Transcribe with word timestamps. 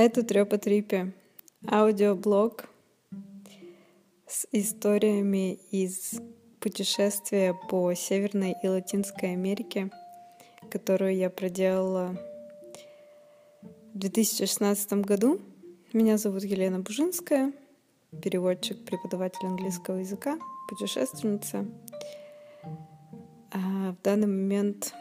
Это 0.00 0.22
Трёпа 0.22 0.58
Трипе, 0.58 1.12
аудиоблог 1.66 2.68
с 4.28 4.46
историями 4.52 5.54
из 5.72 6.20
путешествия 6.60 7.52
по 7.68 7.92
Северной 7.94 8.54
и 8.62 8.68
Латинской 8.68 9.32
Америке, 9.32 9.90
которую 10.70 11.16
я 11.16 11.30
проделала 11.30 12.16
в 13.92 13.98
2016 13.98 14.92
году. 15.04 15.40
Меня 15.92 16.16
зовут 16.16 16.44
Елена 16.44 16.78
Бужинская, 16.78 17.52
переводчик, 18.22 18.84
преподаватель 18.84 19.48
английского 19.48 19.96
языка, 19.96 20.38
путешественница. 20.68 21.66
А 23.50 23.96
в 23.98 24.02
данный 24.04 24.28
момент 24.28 24.94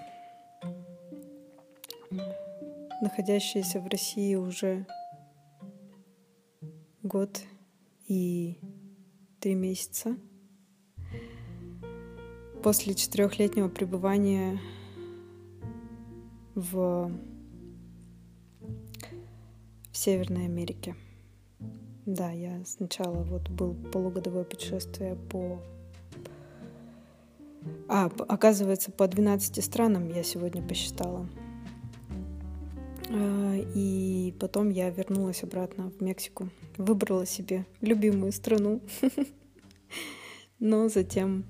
находящаяся 3.02 3.80
в 3.80 3.88
России 3.88 4.36
уже 4.36 4.86
год 7.04 7.42
и 8.08 8.60
три 9.40 9.56
месяца. 9.56 10.18
После 12.64 12.96
четырехлетнего 12.96 13.70
пребывания 13.70 14.60
в, 16.56 17.12
в 19.92 19.98
Северной 19.98 20.46
Америке. 20.46 20.96
Да, 22.06 22.32
я 22.32 22.64
сначала 22.66 23.24
вот 23.24 23.50
был 23.50 23.74
полугодовое 23.92 24.44
путешествие 24.44 25.16
по... 25.16 25.62
А, 27.90 28.06
оказывается, 28.06 28.92
по 28.92 29.08
12 29.08 29.64
странам 29.64 30.10
я 30.10 30.24
сегодня 30.24 30.62
посчитала. 30.62 31.30
А, 33.10 33.56
и 33.76 34.34
потом 34.40 34.70
я 34.70 34.90
вернулась 34.90 35.44
обратно 35.44 35.92
в 35.92 36.02
Мексику. 36.02 36.50
Выбрала 36.78 37.26
себе 37.26 37.66
любимую 37.82 38.32
страну. 38.32 38.82
Но 40.60 40.90
затем 40.90 41.46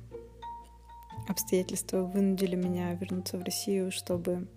обстоятельства 1.28 2.04
вынудили 2.04 2.56
меня 2.56 2.94
вернуться 2.94 3.38
в 3.38 3.44
Россию, 3.44 3.92
чтобы 3.92 4.48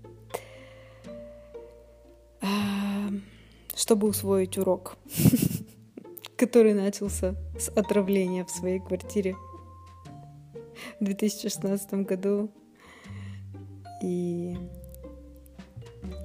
а, 2.42 3.08
чтобы 3.74 4.08
усвоить 4.08 4.58
урок, 4.58 4.96
который 6.36 6.74
начался 6.74 7.34
с 7.58 7.68
отравления 7.70 8.44
в 8.44 8.50
своей 8.50 8.80
квартире 8.80 9.36
в 11.00 11.04
2016 11.04 11.94
году. 12.04 12.50
И 14.02 14.56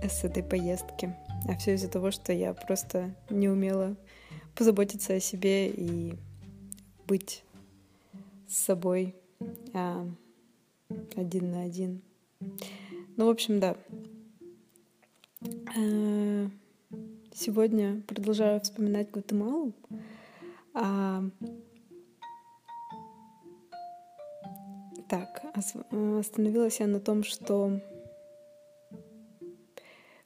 с 0.03 0.23
этой 0.23 0.43
поездки. 0.43 1.15
А 1.47 1.55
все 1.57 1.75
из-за 1.75 1.89
того, 1.89 2.11
что 2.11 2.33
я 2.33 2.53
просто 2.53 3.15
не 3.29 3.49
умела 3.49 3.95
позаботиться 4.55 5.13
о 5.13 5.19
себе 5.19 5.69
и 5.69 6.15
быть 7.07 7.43
с 8.47 8.57
собой 8.57 9.15
а, 9.73 10.07
один 11.15 11.51
на 11.51 11.63
один. 11.63 12.01
Ну, 13.17 13.27
в 13.27 13.29
общем, 13.29 13.59
да. 13.59 13.75
А, 15.41 16.49
сегодня 17.33 18.01
продолжаю 18.07 18.61
вспоминать 18.61 19.11
Гватемалу. 19.11 19.73
А, 20.73 21.23
так, 25.07 25.43
остановилась 25.53 26.79
я 26.79 26.87
на 26.87 26.99
том, 26.99 27.23
что 27.23 27.79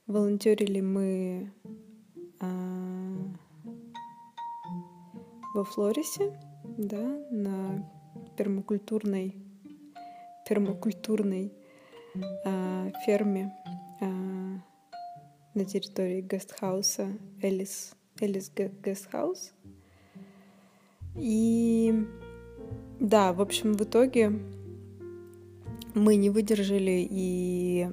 Волонтерили 0.09 0.81
мы 0.81 1.51
а, 2.39 2.47
во 5.53 5.63
Флорисе, 5.63 6.33
да, 6.79 6.97
на 7.29 7.87
пермакультурной, 8.35 9.35
пермакультурной 10.47 11.53
а, 12.43 12.89
ферме 13.05 13.53
а, 14.01 14.05
на 15.53 15.65
территории 15.65 16.21
гестхауса 16.21 17.09
Элис, 17.43 17.93
Элис 18.19 18.51
Гестхаус. 18.83 19.53
И 21.17 21.93
да, 22.99 23.31
в 23.31 23.41
общем, 23.41 23.73
в 23.73 23.83
итоге 23.83 24.31
мы 25.93 26.15
не 26.15 26.31
выдержали 26.31 27.07
и 27.07 27.87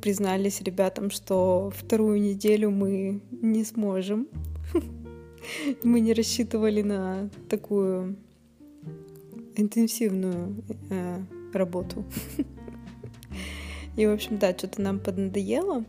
признались 0.00 0.60
ребятам, 0.60 1.10
что 1.10 1.72
вторую 1.74 2.20
неделю 2.20 2.70
мы 2.70 3.20
не 3.30 3.64
сможем. 3.64 4.28
Мы 5.84 6.00
не 6.00 6.12
рассчитывали 6.12 6.82
на 6.82 7.30
такую 7.48 8.16
интенсивную 9.54 10.56
э, 10.90 11.20
работу. 11.52 12.04
И, 13.96 14.06
в 14.06 14.12
общем, 14.12 14.38
да, 14.38 14.52
что-то 14.52 14.82
нам 14.82 14.98
поднадоело. 14.98 15.84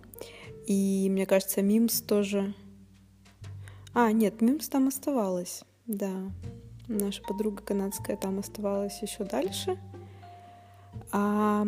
И, 0.68 1.08
мне 1.10 1.26
кажется, 1.26 1.62
Мимс 1.62 2.02
тоже... 2.02 2.54
А, 3.94 4.12
нет, 4.12 4.42
Мимс 4.42 4.70
там 4.70 4.88
оставалась, 4.88 5.64
да. 5.88 6.32
Наша 6.88 7.22
подруга 7.24 7.62
канадская 7.64 8.16
там 8.16 8.40
оставалась 8.40 9.02
еще 9.02 9.24
дальше. 9.24 9.78
А, 11.12 11.66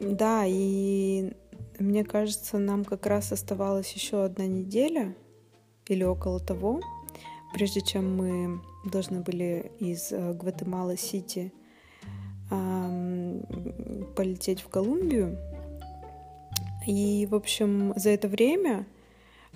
да, 0.00 0.44
и 0.46 1.32
мне 1.78 2.04
кажется, 2.04 2.58
нам 2.58 2.84
как 2.84 3.06
раз 3.06 3.32
оставалась 3.32 3.92
еще 3.92 4.24
одна 4.24 4.46
неделя 4.46 5.14
или 5.86 6.04
около 6.04 6.40
того, 6.40 6.80
прежде 7.54 7.80
чем 7.80 8.16
мы 8.16 8.60
должны 8.84 9.20
были 9.20 9.72
из 9.78 10.12
э, 10.12 10.32
Гватемала-Сити 10.32 11.52
полететь 14.14 14.60
в 14.60 14.68
Колумбию. 14.68 15.36
И, 16.86 17.26
в 17.28 17.34
общем, 17.34 17.92
за 17.96 18.10
это 18.10 18.28
время 18.28 18.86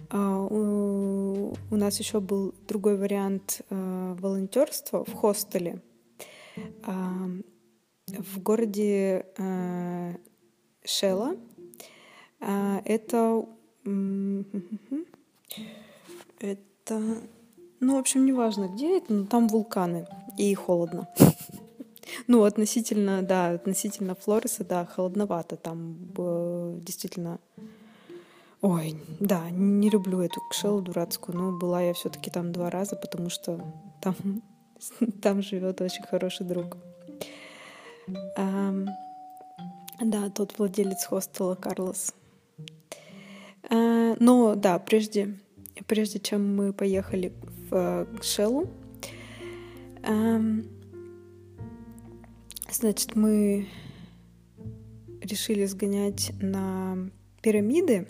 а, 0.09 0.41
у, 0.41 1.55
нас 1.71 2.01
еще 2.01 2.21
был 2.21 2.53
другой 2.67 2.97
вариант 2.97 3.61
а, 3.71 4.17
волонтерства 4.19 5.05
в 5.05 5.13
хостеле 5.13 5.81
в 8.07 8.43
городе 8.43 9.27
а, 9.39 10.15
Шела 10.85 11.37
это... 12.41 13.45
Это... 16.41 17.03
Ну, 17.81 17.97
в 17.97 17.99
общем, 17.99 18.27
неважно, 18.27 18.69
где 18.69 18.99
это, 18.99 19.13
но 19.13 19.27
там 19.27 19.49
вулканы 19.49 20.07
и 20.37 20.55
холодно. 20.55 21.09
Ну, 22.27 22.43
относительно, 22.43 23.23
да, 23.23 23.51
относительно 23.51 24.17
Флориса, 24.17 24.65
да, 24.65 24.85
холодновато. 24.85 25.57
Там 25.57 25.97
действительно... 26.85 27.39
Ой, 28.63 28.97
да, 29.21 29.49
не 29.51 29.89
люблю 29.91 30.21
эту 30.21 30.41
кшелу 30.51 30.83
дурацкую, 30.83 31.39
но 31.39 31.57
была 31.57 31.83
я 31.83 31.95
все-таки 31.95 32.31
там 32.31 32.51
два 32.53 32.69
раза, 32.69 32.97
потому 32.97 33.31
что 33.31 33.61
там, 34.03 34.15
там 35.23 35.41
живет 35.41 35.81
очень 35.81 36.03
хороший 36.03 36.45
друг. 36.47 36.77
да, 40.01 40.31
тот 40.31 40.59
владелец 40.59 41.05
хостела 41.05 41.55
Карлос. 41.55 42.13
А, 43.71 44.17
но 44.19 44.55
да, 44.55 44.79
прежде, 44.79 45.39
прежде 45.87 46.19
чем 46.19 46.57
мы 46.57 46.73
поехали 46.73 47.33
в 47.71 48.07
Шеллу, 48.21 48.69
значит, 52.73 53.15
мы 53.15 53.69
решили 55.23 55.67
сгонять 55.67 56.33
на 56.41 57.11
пирамиды. 57.43 58.09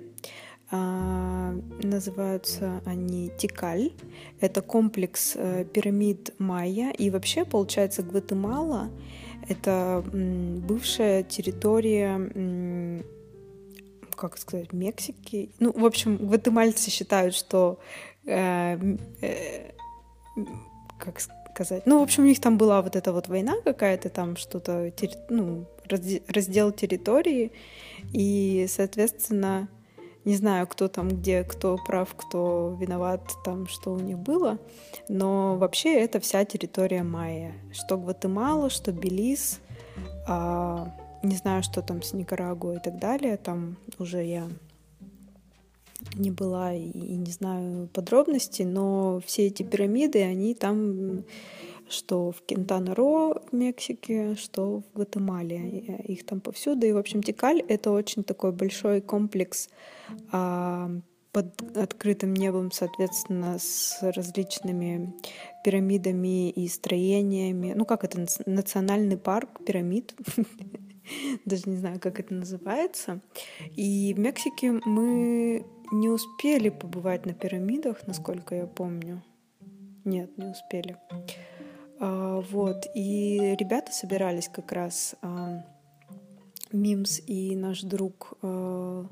А, 0.72 1.52
называются 1.82 2.80
они 2.84 3.30
Тикаль. 3.36 3.92
Это 4.40 4.62
комплекс 4.62 5.32
э, 5.34 5.64
пирамид 5.64 6.32
Майя. 6.38 6.92
И 6.92 7.10
вообще, 7.10 7.44
получается, 7.44 8.04
Гватемала— 8.04 8.88
это 9.48 10.04
бывшая 10.12 11.24
территория 11.24 13.04
как 14.20 14.36
сказать, 14.38 14.72
Мексики. 14.72 15.50
Ну, 15.58 15.72
в 15.72 15.84
общем, 15.84 16.18
гватемальцы 16.18 16.90
считают, 16.90 17.34
что 17.34 17.78
э, 18.26 18.76
э, 19.22 19.72
как 20.98 21.20
сказать, 21.54 21.86
ну, 21.86 22.00
в 22.00 22.02
общем, 22.02 22.24
у 22.24 22.26
них 22.26 22.38
там 22.40 22.58
была 22.58 22.82
вот 22.82 22.96
эта 22.96 23.12
вот 23.12 23.28
война 23.28 23.54
какая-то, 23.64 24.10
там 24.10 24.36
что-то, 24.36 24.92
ну, 25.30 25.66
раздел 26.28 26.70
территории, 26.70 27.52
и, 28.12 28.66
соответственно, 28.68 29.68
не 30.26 30.36
знаю, 30.36 30.66
кто 30.66 30.88
там 30.88 31.08
где, 31.08 31.42
кто 31.42 31.78
прав, 31.78 32.14
кто 32.14 32.76
виноват, 32.78 33.22
там, 33.42 33.66
что 33.66 33.94
у 33.94 33.98
них 33.98 34.18
было, 34.18 34.58
но 35.08 35.56
вообще 35.56 35.94
это 35.94 36.20
вся 36.20 36.44
территория 36.44 37.02
майя, 37.02 37.54
что 37.72 37.96
Гватемала, 37.96 38.68
что 38.68 38.92
Белиз, 38.92 39.60
а, 40.28 40.94
не 41.22 41.36
знаю, 41.36 41.62
что 41.62 41.82
там 41.82 42.02
с 42.02 42.12
Никарагуа 42.12 42.76
и 42.76 42.78
так 42.80 42.98
далее. 42.98 43.36
Там 43.36 43.76
уже 43.98 44.24
я 44.24 44.48
не 46.14 46.30
была 46.30 46.74
и, 46.74 47.16
не 47.16 47.30
знаю 47.30 47.88
подробностей, 47.88 48.64
но 48.64 49.20
все 49.24 49.46
эти 49.46 49.62
пирамиды, 49.62 50.22
они 50.22 50.54
там 50.54 51.24
что 51.90 52.30
в 52.30 52.42
Кентана-Ро 52.46 53.42
в 53.50 53.52
Мексике, 53.52 54.36
что 54.36 54.80
в 54.80 54.94
Гватемале. 54.94 55.80
Их 56.06 56.24
там 56.24 56.40
повсюду. 56.40 56.86
И, 56.86 56.92
в 56.92 56.96
общем, 56.96 57.20
Тикаль— 57.20 57.60
это 57.68 57.90
очень 57.90 58.22
такой 58.22 58.52
большой 58.52 59.00
комплекс 59.00 59.68
а, 60.30 60.88
под 61.32 61.76
открытым 61.76 62.32
небом, 62.34 62.70
соответственно, 62.70 63.58
с 63.58 63.98
различными 64.02 65.14
пирамидами 65.64 66.50
и 66.50 66.68
строениями. 66.68 67.72
Ну, 67.76 67.84
как 67.84 68.04
это? 68.04 68.24
Национальный 68.46 69.16
парк 69.16 69.64
пирамид. 69.64 70.14
Даже 71.44 71.68
не 71.68 71.76
знаю, 71.76 72.00
как 72.00 72.20
это 72.20 72.34
называется. 72.34 73.20
И 73.76 74.14
в 74.14 74.18
Мексике 74.18 74.72
мы 74.84 75.64
не 75.92 76.08
успели 76.08 76.68
побывать 76.68 77.26
на 77.26 77.34
пирамидах, 77.34 78.06
насколько 78.06 78.54
я 78.54 78.66
помню. 78.66 79.22
Нет, 80.04 80.36
не 80.38 80.46
успели. 80.46 80.96
А, 81.98 82.40
вот. 82.40 82.86
И 82.94 83.56
ребята 83.58 83.92
собирались 83.92 84.48
как 84.48 84.72
раз 84.72 85.14
а, 85.22 85.64
Мимс 86.72 87.20
и 87.26 87.54
наш 87.56 87.82
друг 87.82 88.34
а, 88.42 89.06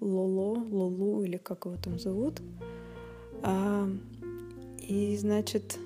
Лоло, 0.00 0.58
Лолу, 0.58 1.22
или 1.22 1.36
как 1.36 1.66
его 1.66 1.76
там 1.76 1.98
зовут. 1.98 2.40
А, 3.42 3.88
и, 4.78 5.16
значит, 5.16 5.78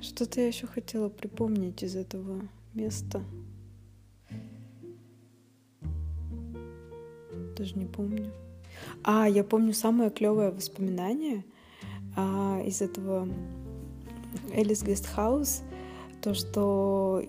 что-то 0.00 0.40
я 0.40 0.48
еще 0.48 0.66
хотела 0.66 1.08
припомнить 1.08 1.82
из 1.82 1.96
этого 1.96 2.48
места. 2.74 3.22
Даже 7.56 7.78
не 7.78 7.86
помню. 7.86 8.32
А, 9.04 9.28
я 9.28 9.44
помню 9.44 9.72
самое 9.72 10.10
клевое 10.10 10.50
воспоминание 10.50 11.44
а, 12.16 12.60
из 12.64 12.80
этого 12.82 13.28
Элис 14.52 14.82
Гестхаус, 14.82 15.62
то, 16.22 16.34
что 16.34 17.22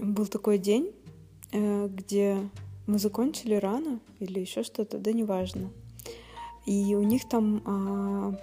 был 0.00 0.26
такой 0.26 0.58
день, 0.58 0.92
э, 1.52 1.88
где 1.88 2.38
мы 2.86 2.98
закончили 2.98 3.54
рано 3.54 4.00
или 4.20 4.40
еще 4.40 4.62
что-то, 4.62 4.98
да 4.98 5.12
неважно. 5.12 5.70
И 6.66 6.94
у 6.94 7.02
них 7.02 7.28
там 7.28 7.62
а, 7.64 8.38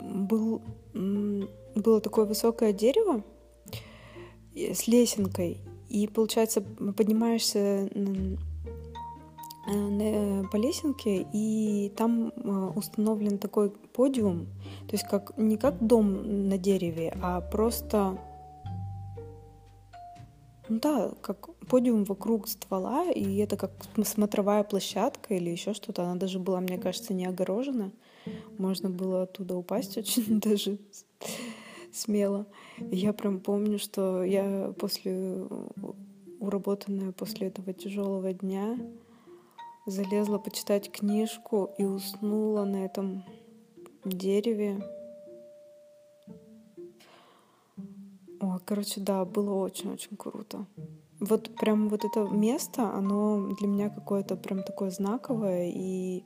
был, 0.00 0.62
было 0.94 2.00
такое 2.00 2.24
высокое 2.24 2.72
дерево 2.72 3.22
с 4.56 4.88
лесенкой, 4.88 5.58
и 5.88 6.08
получается 6.08 6.62
поднимаешься 6.62 7.88
по 10.52 10.56
лесенке, 10.56 11.26
и 11.32 11.92
там 11.96 12.32
установлен 12.76 13.38
такой 13.38 13.70
подиум, 13.70 14.46
то 14.88 14.92
есть 14.92 15.04
как 15.08 15.36
не 15.36 15.56
как 15.56 15.84
дом 15.84 16.48
на 16.48 16.56
дереве, 16.56 17.16
а 17.20 17.40
просто 17.40 18.18
ну 20.68 20.80
да, 20.80 21.12
как 21.20 21.54
подиум 21.68 22.04
вокруг 22.04 22.48
ствола, 22.48 23.10
и 23.10 23.36
это 23.36 23.56
как 23.56 23.70
смотровая 24.04 24.64
площадка 24.64 25.34
или 25.34 25.50
еще 25.50 25.74
что-то. 25.74 26.02
Она 26.02 26.16
даже 26.16 26.40
была, 26.40 26.60
мне 26.60 26.76
кажется, 26.76 27.14
не 27.14 27.24
огорожена. 27.26 27.92
Можно 28.58 28.90
было 28.90 29.22
оттуда 29.22 29.54
упасть 29.54 29.96
очень 29.98 30.40
даже 30.40 30.78
смело. 31.96 32.46
И 32.78 32.96
я 32.96 33.12
прям 33.12 33.40
помню, 33.40 33.78
что 33.78 34.22
я 34.22 34.72
после 34.78 35.46
уработанная 36.38 37.12
после 37.12 37.48
этого 37.48 37.72
тяжелого 37.72 38.32
дня 38.32 38.78
залезла 39.86 40.38
почитать 40.38 40.90
книжку 40.90 41.70
и 41.78 41.84
уснула 41.84 42.64
на 42.64 42.84
этом 42.84 43.24
дереве 44.04 44.82
О, 48.40 48.58
короче, 48.64 49.00
да, 49.00 49.24
было 49.24 49.54
очень-очень 49.54 50.16
круто. 50.16 50.66
Вот 51.20 51.54
прям 51.56 51.88
вот 51.88 52.04
это 52.04 52.24
место, 52.24 52.92
оно 52.92 53.48
для 53.54 53.66
меня 53.66 53.88
какое-то 53.88 54.36
прям 54.36 54.62
такое 54.62 54.90
знаковое, 54.90 55.70
и 55.74 56.24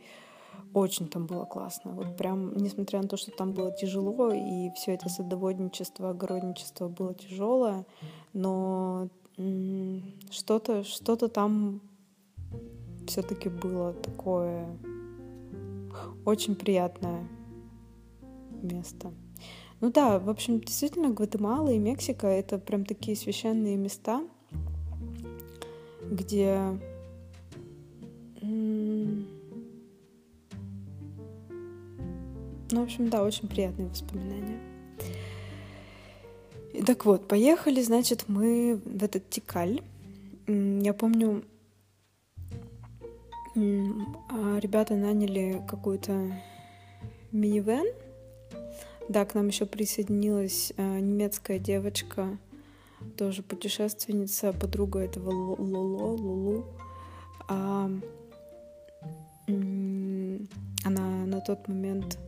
очень 0.72 1.08
там 1.08 1.26
было 1.26 1.44
классно. 1.44 1.92
Вот 1.92 2.16
прям, 2.16 2.56
несмотря 2.56 3.02
на 3.02 3.08
то, 3.08 3.16
что 3.16 3.30
там 3.30 3.52
было 3.52 3.72
тяжело, 3.72 4.32
и 4.32 4.70
все 4.76 4.94
это 4.94 5.08
садоводничество, 5.08 6.10
огородничество 6.10 6.88
было 6.88 7.14
тяжелое, 7.14 7.84
но 8.32 9.08
что-то 10.30 10.84
что-то 10.84 11.28
там 11.28 11.80
все-таки 13.06 13.48
было 13.48 13.92
такое 13.94 14.66
очень 16.24 16.54
приятное 16.54 17.26
место. 18.62 19.12
Ну 19.80 19.90
да, 19.90 20.18
в 20.18 20.28
общем, 20.28 20.60
действительно, 20.60 21.08
Гватемала 21.08 21.70
и 21.70 21.78
Мексика— 21.78 22.26
это 22.28 22.58
прям 22.58 22.84
такие 22.84 23.16
священные 23.16 23.76
места, 23.76 24.22
где 26.10 26.78
ну, 32.72 32.80
в 32.80 32.84
общем, 32.84 33.08
да, 33.08 33.22
очень 33.22 33.48
приятные 33.48 33.88
воспоминания. 33.88 34.58
Так 36.86 37.04
вот, 37.04 37.26
поехали, 37.26 37.82
значит, 37.82 38.24
мы 38.28 38.80
в 38.84 39.02
этот 39.02 39.28
Тикаль. 39.28 39.82
Я 40.46 40.94
помню, 40.94 41.42
а, 43.56 44.58
ребята 44.58 44.94
наняли 44.94 45.62
какую-то 45.68 46.32
минивэн, 47.32 47.86
да, 49.08 49.24
к 49.24 49.34
нам 49.34 49.48
еще 49.48 49.66
присоединилась 49.66 50.72
э, 50.76 51.00
немецкая 51.00 51.58
девочка, 51.58 52.38
тоже 53.16 53.42
путешественница, 53.42 54.52
подруга 54.52 55.00
этого 55.00 55.30
Лоло, 55.30 56.16
Лулу. 56.16 56.64
А, 57.48 57.90
она 60.84 61.26
на 61.26 61.40
тот 61.40 61.66
момент 61.66 62.18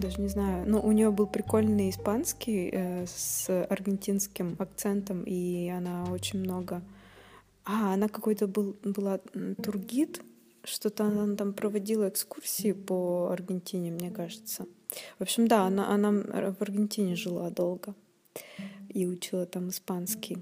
даже 0.00 0.20
не 0.20 0.28
знаю, 0.28 0.68
но 0.68 0.80
у 0.80 0.92
нее 0.92 1.10
был 1.10 1.26
прикольный 1.26 1.90
испанский 1.90 2.70
э, 2.72 3.06
с 3.06 3.48
аргентинским 3.66 4.56
акцентом, 4.58 5.22
и 5.24 5.68
она 5.68 6.04
очень 6.10 6.40
много... 6.40 6.82
А, 7.64 7.94
она 7.94 8.08
какой-то 8.08 8.46
был, 8.46 8.76
была 8.84 9.18
тургид, 9.62 10.22
что-то 10.62 11.04
она 11.04 11.34
там 11.34 11.52
проводила 11.52 12.08
экскурсии 12.08 12.72
по 12.72 13.30
Аргентине, 13.32 13.90
мне 13.90 14.10
кажется. 14.10 14.66
В 15.18 15.22
общем, 15.22 15.48
да, 15.48 15.62
она, 15.62 15.88
она 15.88 16.10
в 16.12 16.62
Аргентине 16.62 17.16
жила 17.16 17.50
долго 17.50 17.94
и 18.88 19.06
учила 19.06 19.46
там 19.46 19.70
испанский. 19.70 20.38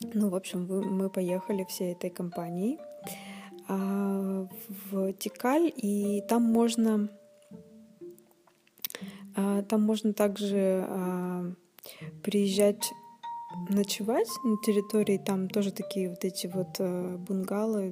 Ну, 0.00 0.28
в 0.28 0.34
общем, 0.34 0.66
мы 0.66 1.10
поехали 1.10 1.64
всей 1.64 1.92
этой 1.92 2.10
компанией 2.10 2.78
а, 3.66 4.46
в 4.90 5.12
Тикаль, 5.14 5.72
и 5.76 6.22
там 6.28 6.42
можно 6.42 7.10
там 9.68 9.82
можно 9.82 10.12
также 10.12 10.84
а, 10.88 11.52
приезжать 12.22 12.92
ночевать 13.70 14.28
на 14.44 14.56
территории, 14.58 15.18
там 15.18 15.48
тоже 15.48 15.72
такие 15.72 16.10
вот 16.10 16.24
эти 16.24 16.46
вот 16.46 16.76
э, 16.78 17.16
бунгалы 17.16 17.90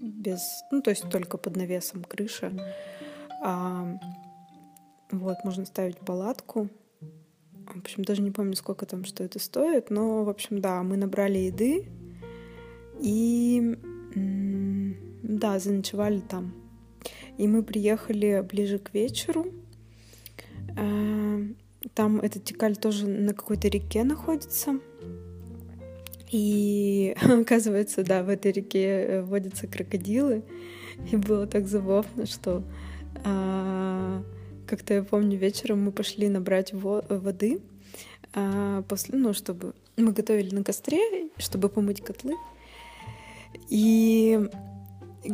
без, 0.00 0.40
ну 0.72 0.82
то 0.82 0.90
есть 0.90 1.08
только 1.08 1.38
под 1.38 1.56
навесом 1.56 2.02
крыша. 2.04 2.52
А, 3.42 3.98
вот, 5.10 5.36
можно 5.44 5.64
ставить 5.64 5.98
палатку. 5.98 6.68
В 7.74 7.78
общем, 7.78 8.04
даже 8.04 8.22
не 8.22 8.30
помню, 8.30 8.54
сколько 8.56 8.86
там, 8.86 9.04
что 9.04 9.24
это 9.24 9.38
стоит. 9.38 9.90
Но, 9.90 10.24
в 10.24 10.28
общем, 10.28 10.60
да, 10.60 10.82
мы 10.82 10.96
набрали 10.96 11.38
еды 11.38 11.86
и, 13.00 13.78
да, 15.22 15.58
заночевали 15.58 16.20
там. 16.20 16.54
И 17.36 17.46
мы 17.46 17.62
приехали 17.62 18.44
ближе 18.48 18.78
к 18.78 18.92
вечеру. 18.92 19.52
А, 20.78 21.40
там 21.94 22.20
этот 22.20 22.44
Тикаль 22.44 22.76
тоже 22.76 23.06
на 23.06 23.34
какой-то 23.34 23.68
реке 23.68 24.04
находится. 24.04 24.78
И 26.30 27.16
оказывается, 27.22 28.04
да, 28.04 28.22
в 28.22 28.28
этой 28.28 28.52
реке 28.52 28.84
э, 28.84 29.22
водятся 29.22 29.66
крокодилы. 29.66 30.42
И 31.10 31.16
было 31.16 31.46
так 31.46 31.66
забавно, 31.68 32.26
что 32.26 32.62
а, 33.24 34.22
как-то 34.66 34.94
я 34.94 35.02
помню, 35.02 35.38
вечером 35.38 35.82
мы 35.82 35.92
пошли 35.92 36.28
набрать 36.28 36.72
во- 36.72 37.04
воды, 37.08 37.60
а, 38.34 38.82
после, 38.82 39.18
ну, 39.18 39.32
чтобы 39.32 39.74
мы 39.96 40.12
готовили 40.12 40.54
на 40.54 40.64
костре, 40.64 41.30
чтобы 41.38 41.68
помыть 41.68 42.02
котлы. 42.02 42.34
И 43.68 44.48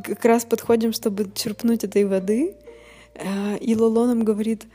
как 0.03 0.25
раз 0.25 0.45
подходим, 0.45 0.93
чтобы 0.93 1.31
черпнуть 1.35 1.85
этой 1.85 2.05
воды, 2.05 2.55
а, 3.17 3.57
и 3.57 3.75
Лоло 3.75 4.07
нам 4.07 4.25
говорит, 4.25 4.67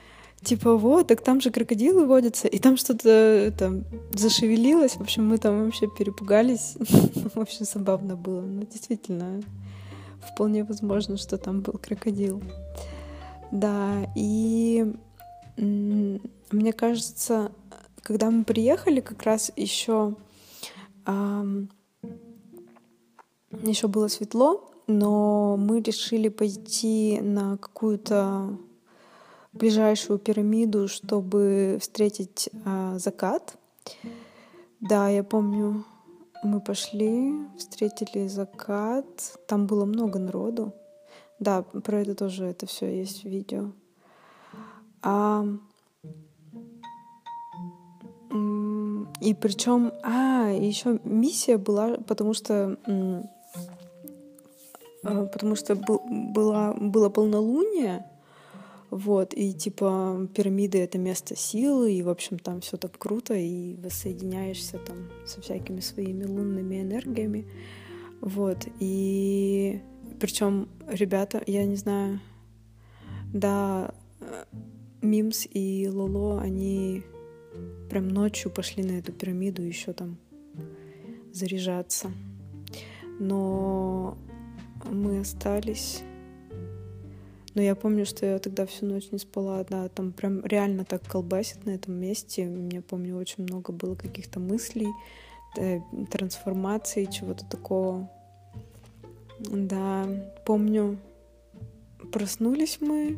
типа, 0.44 0.76
вот, 0.76 1.08
так 1.08 1.22
там 1.22 1.42
же 1.42 1.52
крокодилы 1.52 2.06
водятся, 2.06 2.48
и 2.48 2.60
там 2.60 2.78
что-то 2.78 3.54
там 3.58 3.84
зашевелилось, 4.14 4.94
в 4.94 5.02
общем, 5.02 5.28
мы 5.28 5.38
там 5.38 5.66
вообще 5.66 5.88
перепугались, 5.88 6.76
в 6.80 7.40
общем, 7.40 7.66
забавно 7.66 8.16
было, 8.16 8.42
но 8.42 8.62
действительно 8.64 9.42
вполне 10.32 10.64
возможно, 10.64 11.18
что 11.18 11.38
там 11.38 11.62
был 11.62 11.74
крокодил. 11.74 12.42
Да, 13.52 14.06
и 14.16 14.94
мне 15.58 16.74
кажется, 16.74 17.52
когда 18.02 18.32
мы 18.32 18.44
приехали, 18.44 19.02
как 19.02 19.24
раз 19.24 19.52
еще 19.56 20.16
еще 23.64 23.88
было 23.88 24.08
светло, 24.08 24.72
но 24.88 25.58
мы 25.58 25.82
решили 25.82 26.30
пойти 26.30 27.20
на 27.22 27.58
какую-то 27.58 28.58
ближайшую 29.52 30.20
пирамиду, 30.20 30.88
чтобы 30.88 31.78
встретить 31.82 32.50
э, 32.66 32.98
закат. 32.98 33.58
Да, 34.80 35.10
я 35.10 35.24
помню, 35.24 35.84
мы 36.44 36.62
пошли, 36.62 37.34
встретили 37.58 38.28
закат. 38.28 39.38
Там 39.48 39.68
было 39.68 39.86
много 39.86 40.20
народу. 40.20 40.74
Да, 41.40 41.64
про 41.64 42.02
это 42.02 42.16
тоже 42.16 42.46
это 42.46 42.66
все 42.66 42.88
есть 42.88 43.24
в 43.24 43.30
видео. 43.30 43.72
А, 45.02 45.46
и 49.22 49.34
причем, 49.34 49.92
а, 50.04 50.50
еще 50.50 51.00
миссия 51.04 51.58
была, 51.58 51.98
потому 52.08 52.34
что 52.34 52.78
а, 55.04 55.26
потому 55.26 55.56
что 55.56 55.76
был, 55.76 56.02
была, 56.08 56.74
было 56.74 57.10
полнолуние, 57.10 58.09
вот, 58.92 59.34
и 59.36 59.54
типа 59.54 60.28
пирамиды— 60.34 60.78
это 60.80 60.98
место 60.98 61.36
силы, 61.36 61.94
и, 61.94 62.02
в 62.02 62.10
общем, 62.10 62.40
там 62.40 62.62
все 62.62 62.78
так 62.78 62.98
круто, 62.98 63.36
и 63.36 63.76
воссоединяешься 63.76 64.80
там 64.80 65.10
со 65.26 65.42
всякими 65.42 65.80
своими 65.80 66.24
лунными 66.24 66.82
энергиями. 66.82 67.48
Вот, 68.22 68.68
и 68.80 69.82
причем 70.20 70.68
ребята, 70.88 71.42
я 71.46 71.66
не 71.66 71.76
знаю, 71.76 72.20
да, 73.32 73.94
Мимс 75.02 75.48
и 75.54 75.88
Лоло, 75.88 76.42
они 76.42 77.04
прям 77.90 78.08
ночью 78.08 78.52
пошли 78.52 78.84
на 78.84 78.94
эту 78.94 79.14
пирамиду 79.14 79.62
еще 79.62 79.94
там 79.94 80.18
заряжаться. 81.32 82.12
Но 83.20 84.18
мы 84.84 85.20
остались 85.20 86.02
но 87.56 87.62
я 87.62 87.76
помню, 87.76 88.06
что 88.06 88.26
я 88.26 88.40
тогда 88.40 88.66
всю 88.66 88.86
ночь 88.86 89.12
не 89.12 89.18
спала 89.18 89.60
одна. 89.60 89.88
Там 89.90 90.12
прям 90.12 90.46
реально 90.46 90.86
так 90.86 91.04
колбасит 91.08 91.66
на 91.66 91.72
этом 91.72 91.96
месте. 91.96 92.48
У 92.48 92.52
меня, 92.52 92.82
помню, 92.82 93.18
очень 93.18 93.44
много 93.44 93.72
было 93.72 93.96
каких-то 93.96 94.40
мыслей, 94.40 94.90
э, 95.58 95.80
трансформаций, 96.12 97.08
чего-то 97.08 97.46
такого. 97.46 98.10
Да, 99.40 100.08
помню, 100.46 100.98
проснулись 102.12 102.80
мы. 102.82 103.18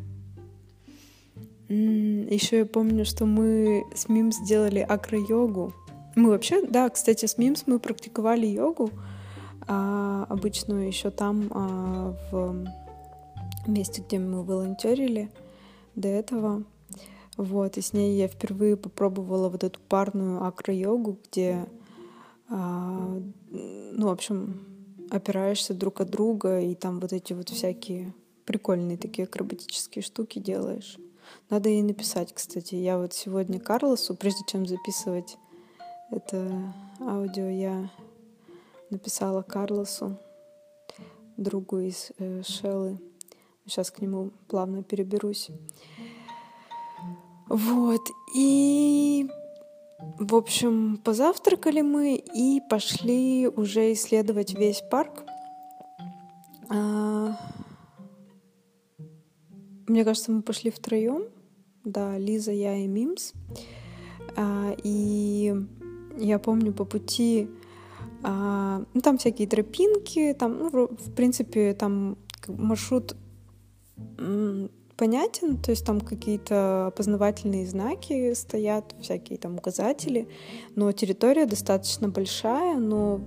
Еще 1.68 2.58
я 2.58 2.66
помню, 2.66 3.04
что 3.04 3.24
мы 3.24 3.84
с 3.94 4.08
Мим 4.08 4.30
сделали 4.32 4.84
акро-йогу. 4.86 5.72
Мы 6.14 6.30
вообще, 6.30 6.66
да, 6.66 6.88
кстати, 6.90 7.24
с 7.26 7.38
Мимс 7.38 7.64
мы 7.66 7.78
практиковали 7.78 8.46
йогу 8.46 8.90
а, 9.66 10.26
обычную 10.28 10.86
еще 10.86 11.10
там 11.10 11.48
а, 11.50 12.14
в 12.30 12.66
месте, 13.68 14.02
где 14.06 14.18
мы 14.18 14.42
волонтерили 14.42 15.30
до 15.94 16.08
этого. 16.08 16.64
Вот, 17.36 17.78
и 17.78 17.80
с 17.80 17.92
ней 17.92 18.18
я 18.18 18.28
впервые 18.28 18.76
попробовала 18.76 19.48
вот 19.48 19.64
эту 19.64 19.80
парную 19.88 20.44
акро-йогу, 20.44 21.18
где, 21.24 21.66
а, 22.48 23.20
ну, 23.50 24.06
в 24.06 24.10
общем, 24.10 24.60
опираешься 25.10 25.74
друг 25.74 26.00
от 26.00 26.10
друга, 26.10 26.60
и 26.60 26.74
там 26.74 27.00
вот 27.00 27.12
эти 27.12 27.32
вот 27.32 27.48
всякие 27.48 28.14
прикольные 28.44 28.98
такие 28.98 29.24
акробатические 29.24 30.02
штуки 30.02 30.38
делаешь. 30.38 30.98
Надо 31.48 31.68
ей 31.68 31.82
написать, 31.82 32.32
кстати. 32.34 32.74
Я 32.74 32.98
вот 32.98 33.14
сегодня 33.14 33.60
Карлосу, 33.60 34.14
прежде 34.14 34.42
чем 34.46 34.66
записывать 34.66 35.38
это 36.10 36.74
аудио, 37.00 37.48
я 37.48 37.90
написала 38.90 39.42
Карлосу, 39.42 40.18
другу 41.36 41.78
из 41.78 42.12
э, 42.18 42.42
Шеллы, 42.42 42.98
Сейчас 43.66 43.90
к 43.90 44.00
нему 44.00 44.30
плавно 44.48 44.82
переберусь. 44.82 45.50
Вот. 47.48 48.00
И, 48.34 49.28
в 50.18 50.34
общем, 50.34 50.96
позавтракали 50.96 51.82
мы 51.82 52.16
и 52.16 52.60
пошли 52.68 53.48
уже 53.48 53.92
исследовать 53.92 54.54
весь 54.54 54.82
парк. 54.90 55.24
А... 56.68 57.36
Мне 59.86 60.04
кажется, 60.04 60.32
мы 60.32 60.42
пошли 60.42 60.70
втроем. 60.70 61.24
Да, 61.84 62.16
Лиза, 62.16 62.52
я 62.52 62.76
и 62.76 62.86
Мимс. 62.86 63.32
А, 64.36 64.74
и 64.82 65.54
я 66.16 66.38
помню 66.38 66.72
по 66.72 66.84
пути 66.84 67.48
а, 68.22 68.84
ну, 68.94 69.00
там 69.00 69.18
всякие 69.18 69.48
тропинки, 69.48 70.34
там, 70.38 70.58
ну, 70.58 70.88
в 70.88 71.12
принципе, 71.14 71.74
там 71.74 72.16
маршрут 72.46 73.16
понятен, 74.96 75.56
то 75.56 75.70
есть 75.70 75.84
там 75.84 76.00
какие-то 76.00 76.86
опознавательные 76.86 77.66
знаки 77.66 78.34
стоят, 78.34 78.94
всякие 79.00 79.38
там 79.38 79.56
указатели, 79.56 80.28
но 80.76 80.92
территория 80.92 81.46
достаточно 81.46 82.08
большая, 82.08 82.76
но 82.78 83.20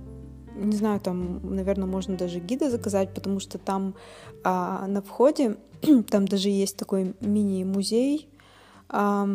не 0.56 0.76
знаю, 0.76 1.00
там, 1.00 1.54
наверное, 1.54 1.86
можно 1.86 2.16
даже 2.16 2.40
гида 2.40 2.70
заказать, 2.70 3.12
потому 3.14 3.40
что 3.40 3.58
там 3.58 3.94
а, 4.42 4.86
на 4.86 5.02
входе 5.02 5.56
там 6.10 6.26
даже 6.26 6.48
есть 6.48 6.76
такой 6.76 7.14
мини-музей 7.20 8.28
а, 8.88 9.28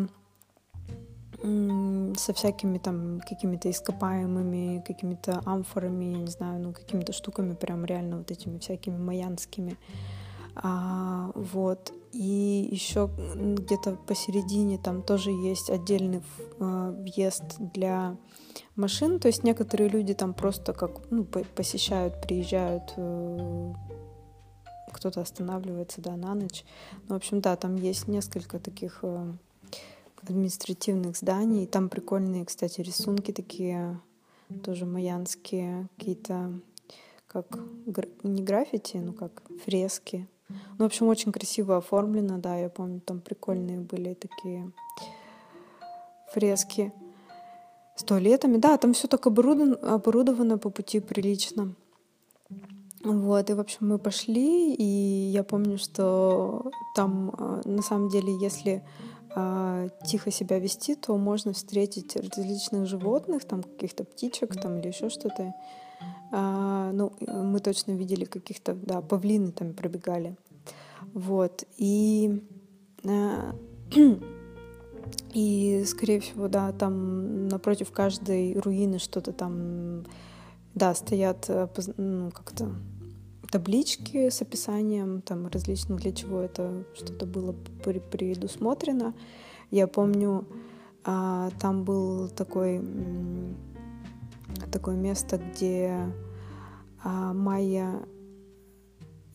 со 1.42 2.32
всякими 2.34 2.78
там 2.78 3.20
какими-то 3.20 3.70
ископаемыми, 3.70 4.82
какими-то 4.86 5.42
амфорами, 5.44 6.04
я 6.04 6.18
не 6.18 6.30
знаю, 6.30 6.60
ну 6.60 6.72
какими-то 6.72 7.12
штуками 7.12 7.54
прям 7.54 7.84
реально 7.84 8.18
вот 8.18 8.30
этими 8.30 8.58
всякими 8.58 8.96
майянскими. 8.96 9.76
А, 10.54 11.30
вот. 11.34 11.92
И 12.12 12.68
еще 12.70 13.10
где-то 13.16 13.96
посередине 14.06 14.78
там 14.78 15.02
тоже 15.02 15.30
есть 15.30 15.70
отдельный 15.70 16.22
а, 16.60 16.90
въезд 16.90 17.56
для 17.58 18.16
машин. 18.76 19.18
То 19.18 19.28
есть 19.28 19.44
некоторые 19.44 19.88
люди 19.88 20.14
там 20.14 20.34
просто 20.34 20.72
как 20.72 21.10
ну, 21.10 21.24
посещают, 21.24 22.20
приезжают, 22.20 22.92
э, 22.96 23.72
кто-то 24.92 25.20
останавливается, 25.20 26.00
да, 26.00 26.16
на 26.16 26.34
ночь. 26.34 26.64
Ну, 27.08 27.14
в 27.14 27.16
общем, 27.16 27.40
да, 27.40 27.56
там 27.56 27.76
есть 27.76 28.08
несколько 28.08 28.58
таких 28.58 28.98
э, 29.02 29.32
административных 30.22 31.16
зданий. 31.16 31.66
Там 31.66 31.88
прикольные, 31.88 32.44
кстати, 32.44 32.80
рисунки 32.80 33.32
такие, 33.32 34.00
тоже 34.62 34.84
майянские, 34.84 35.88
какие-то 35.96 36.60
как 37.26 37.46
не 38.22 38.42
граффити, 38.42 38.98
но 38.98 39.14
как 39.14 39.42
фрески 39.64 40.28
ну, 40.78 40.84
в 40.84 40.86
общем, 40.86 41.08
очень 41.08 41.32
красиво 41.32 41.76
оформлено, 41.76 42.38
да, 42.38 42.56
я 42.56 42.68
помню, 42.68 43.00
там 43.00 43.20
прикольные 43.20 43.80
были 43.80 44.14
такие 44.14 44.72
фрески 46.32 46.92
с 47.96 48.02
туалетами. 48.02 48.56
Да, 48.56 48.76
там 48.76 48.92
все 48.92 49.08
так 49.08 49.26
оборудовано, 49.26 49.76
оборудовано 49.94 50.58
по 50.58 50.70
пути 50.70 51.00
прилично. 51.00 51.74
Вот, 53.04 53.50
и, 53.50 53.54
в 53.54 53.60
общем, 53.60 53.88
мы 53.88 53.98
пошли, 53.98 54.74
и 54.74 55.30
я 55.32 55.42
помню, 55.42 55.76
что 55.76 56.70
там, 56.94 57.34
а, 57.36 57.60
на 57.64 57.82
самом 57.82 58.08
деле, 58.08 58.32
если 58.40 58.84
э, 59.34 59.88
тихо 60.06 60.30
себя 60.30 60.60
вести, 60.60 60.94
то 60.94 61.16
можно 61.16 61.52
встретить 61.52 62.14
различных 62.14 62.86
животных, 62.86 63.44
там 63.44 63.64
каких-то 63.64 64.04
птичек 64.04 64.54
там 64.60 64.78
или 64.78 64.88
еще 64.88 65.08
что-то. 65.08 65.52
А, 66.30 66.90
ну, 66.92 67.12
мы 67.20 67.60
точно 67.60 67.92
видели 67.92 68.24
каких-то, 68.24 68.74
да, 68.74 69.02
павлины 69.02 69.52
там 69.52 69.74
пробегали. 69.74 70.36
Вот. 71.12 71.64
И, 71.76 72.42
а, 73.04 73.54
и, 75.34 75.84
скорее 75.86 76.20
всего, 76.20 76.48
да, 76.48 76.72
там 76.72 77.48
напротив 77.48 77.90
каждой 77.92 78.58
руины 78.58 78.98
что-то 78.98 79.32
там, 79.32 80.04
да, 80.74 80.94
стоят 80.94 81.46
э, 81.48 81.68
ну, 81.98 82.30
как-то 82.30 82.70
таблички 83.50 84.30
с 84.30 84.40
описанием 84.40 85.20
там 85.20 85.46
различных, 85.48 86.00
для 86.00 86.12
чего 86.12 86.40
это 86.40 86.84
что-то 86.94 87.26
было 87.26 87.52
предусмотрено. 87.52 89.12
Я 89.70 89.86
помню, 89.86 90.46
а, 91.04 91.50
там 91.60 91.84
был 91.84 92.30
такой 92.30 92.80
такое 94.70 94.96
место, 94.96 95.38
где 95.38 95.98
а, 97.04 97.32
майя 97.32 98.00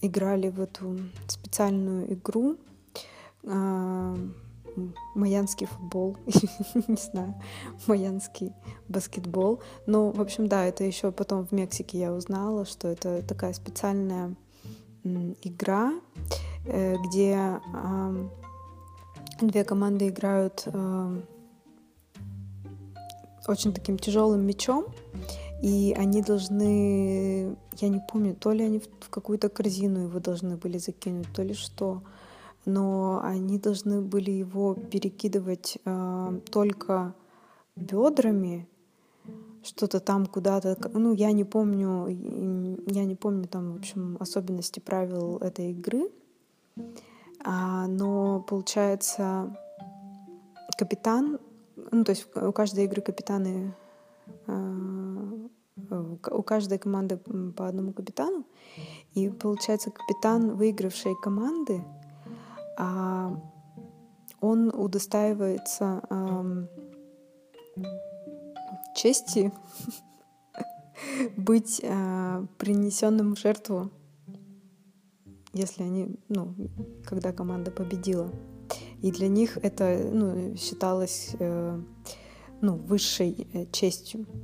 играли 0.01 0.49
в 0.49 0.61
эту 0.61 0.97
специальную 1.27 2.13
игру 2.13 2.57
а, 3.45 4.15
майянский 5.15 5.65
футбол, 5.65 6.17
не 6.87 6.95
знаю, 6.95 7.35
майянский 7.87 8.53
баскетбол. 8.87 9.61
Но, 9.85 10.11
в 10.11 10.21
общем, 10.21 10.47
да, 10.47 10.65
это 10.65 10.83
еще 10.83 11.11
потом 11.11 11.45
в 11.45 11.51
Мексике 11.51 11.99
я 11.99 12.13
узнала, 12.13 12.65
что 12.65 12.87
это 12.87 13.23
такая 13.23 13.53
специальная 13.53 14.35
игра, 15.03 15.93
где 16.63 17.59
две 19.41 19.63
команды 19.63 20.09
играют 20.09 20.67
очень 23.47 23.73
таким 23.73 23.97
тяжелым 23.97 24.45
мечом, 24.45 24.85
и 25.61 25.95
они 25.97 26.21
должны, 26.21 27.55
я 27.77 27.89
не 27.89 27.99
помню, 28.07 28.35
то 28.35 28.51
ли 28.51 28.63
они 28.63 28.79
в 28.79 29.09
какую-то 29.09 29.49
корзину 29.49 30.03
его 30.03 30.19
должны 30.19 30.57
были 30.57 30.77
закинуть, 30.77 31.27
то 31.33 31.43
ли 31.43 31.53
что, 31.53 32.03
но 32.65 33.21
они 33.23 33.57
должны 33.57 34.01
были 34.01 34.31
его 34.31 34.75
перекидывать 34.75 35.77
э, 35.85 36.39
только 36.51 37.15
бедрами, 37.75 38.67
что-то 39.63 39.99
там 39.99 40.25
куда-то, 40.25 40.77
ну 40.93 41.13
я 41.13 41.31
не 41.31 41.43
помню, 41.43 42.07
я 42.87 43.05
не 43.05 43.15
помню 43.15 43.47
там, 43.47 43.73
в 43.73 43.75
общем, 43.77 44.17
особенности 44.19 44.79
правил 44.79 45.37
этой 45.37 45.71
игры, 45.71 46.09
а, 47.43 47.87
но 47.87 48.41
получается 48.41 49.57
капитан 50.77 51.39
ну, 51.91 52.03
то 52.03 52.11
есть 52.11 52.27
у 52.35 52.51
каждой 52.51 52.85
игры 52.85 53.01
капитаны, 53.01 53.73
э, 54.47 55.47
у 56.31 56.43
каждой 56.43 56.79
команды 56.79 57.17
по 57.55 57.67
одному 57.67 57.93
капитану. 57.93 58.45
И 59.13 59.29
получается, 59.29 59.91
капитан 59.91 60.55
выигравшей 60.55 61.15
команды, 61.21 61.83
а, 62.77 63.39
он 64.41 64.69
удостаивается 64.69 66.01
чести 68.95 69.51
быть 71.37 71.79
э, 71.83 72.45
принесенным 72.57 73.35
в 73.35 73.39
жертву, 73.39 73.91
если 75.53 75.83
они, 75.83 76.15
ну, 76.29 76.55
когда 77.05 77.31
команда 77.31 77.71
победила. 77.71 78.31
И 79.01 79.11
для 79.11 79.27
них 79.27 79.57
это 79.61 80.09
ну, 80.11 80.55
считалось 80.55 81.35
э, 81.39 81.81
ну, 82.61 82.75
высшей 82.75 83.47
э, 83.53 83.65
честью. 83.71 84.25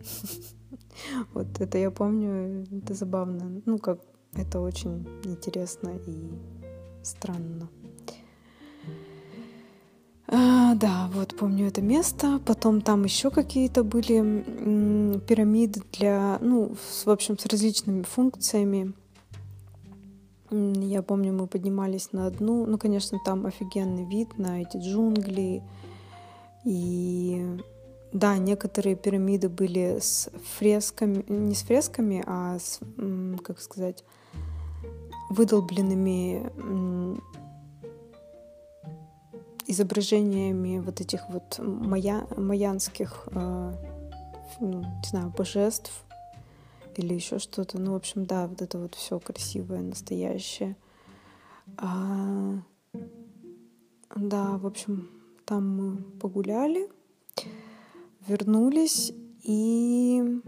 Вот 1.33 1.59
это 1.59 1.79
я 1.79 1.89
помню, 1.89 2.67
это 2.71 2.93
забавно. 2.93 3.61
Ну, 3.65 3.79
как 3.79 3.99
это 4.35 4.59
очень 4.59 5.07
интересно 5.23 5.89
и 6.07 6.29
странно. 7.01 7.67
А, 10.27 10.75
да, 10.75 11.09
вот 11.13 11.35
помню 11.37 11.67
это 11.67 11.81
место. 11.81 12.39
Потом 12.45 12.81
там 12.81 13.03
еще 13.03 13.29
какие-то 13.29 13.83
были 13.83 15.19
пирамиды 15.19 15.81
для, 15.91 16.39
ну, 16.41 16.75
в 17.05 17.09
общем, 17.09 17.37
с 17.37 17.45
различными 17.45 18.03
функциями. 18.03 18.93
Я 20.53 21.01
помню, 21.01 21.33
мы 21.33 21.47
поднимались 21.47 22.11
на 22.11 22.27
одну. 22.27 22.65
Ну, 22.67 22.77
конечно, 22.77 23.17
там 23.25 23.47
офигенный 23.47 24.05
вид 24.05 24.37
на 24.37 24.61
эти 24.61 24.77
джунгли. 24.77 25.63
И 26.63 27.57
да, 28.11 28.37
некоторые 28.37 28.95
пирамиды 28.95 29.49
были 29.49 29.97
с 29.99 30.29
фресками, 30.57 31.25
не 31.27 31.55
с 31.55 31.63
фресками, 31.63 32.23
а 32.27 32.59
с, 32.59 32.79
как 33.43 33.59
сказать, 33.59 34.03
выдолбленными 35.31 36.51
изображениями 39.65 40.79
вот 40.79 41.01
этих 41.01 41.27
вот 41.29 41.57
майя, 41.57 42.27
майянских, 42.37 43.27
э, 43.31 43.73
ну, 44.59 44.81
не 44.81 45.09
знаю, 45.09 45.33
божеств 45.35 46.03
или 46.99 47.13
еще 47.13 47.39
что-то. 47.39 47.79
Ну, 47.79 47.93
в 47.93 47.95
общем, 47.95 48.25
да, 48.25 48.47
вот 48.47 48.61
это 48.61 48.77
вот 48.79 48.95
все 48.95 49.19
красивое, 49.19 49.81
настоящее. 49.81 50.75
А, 51.77 52.59
да, 54.15 54.57
в 54.57 54.65
общем, 54.65 55.09
там 55.45 55.77
мы 55.77 55.97
погуляли, 56.19 56.89
вернулись 58.27 59.13
и 59.43 60.41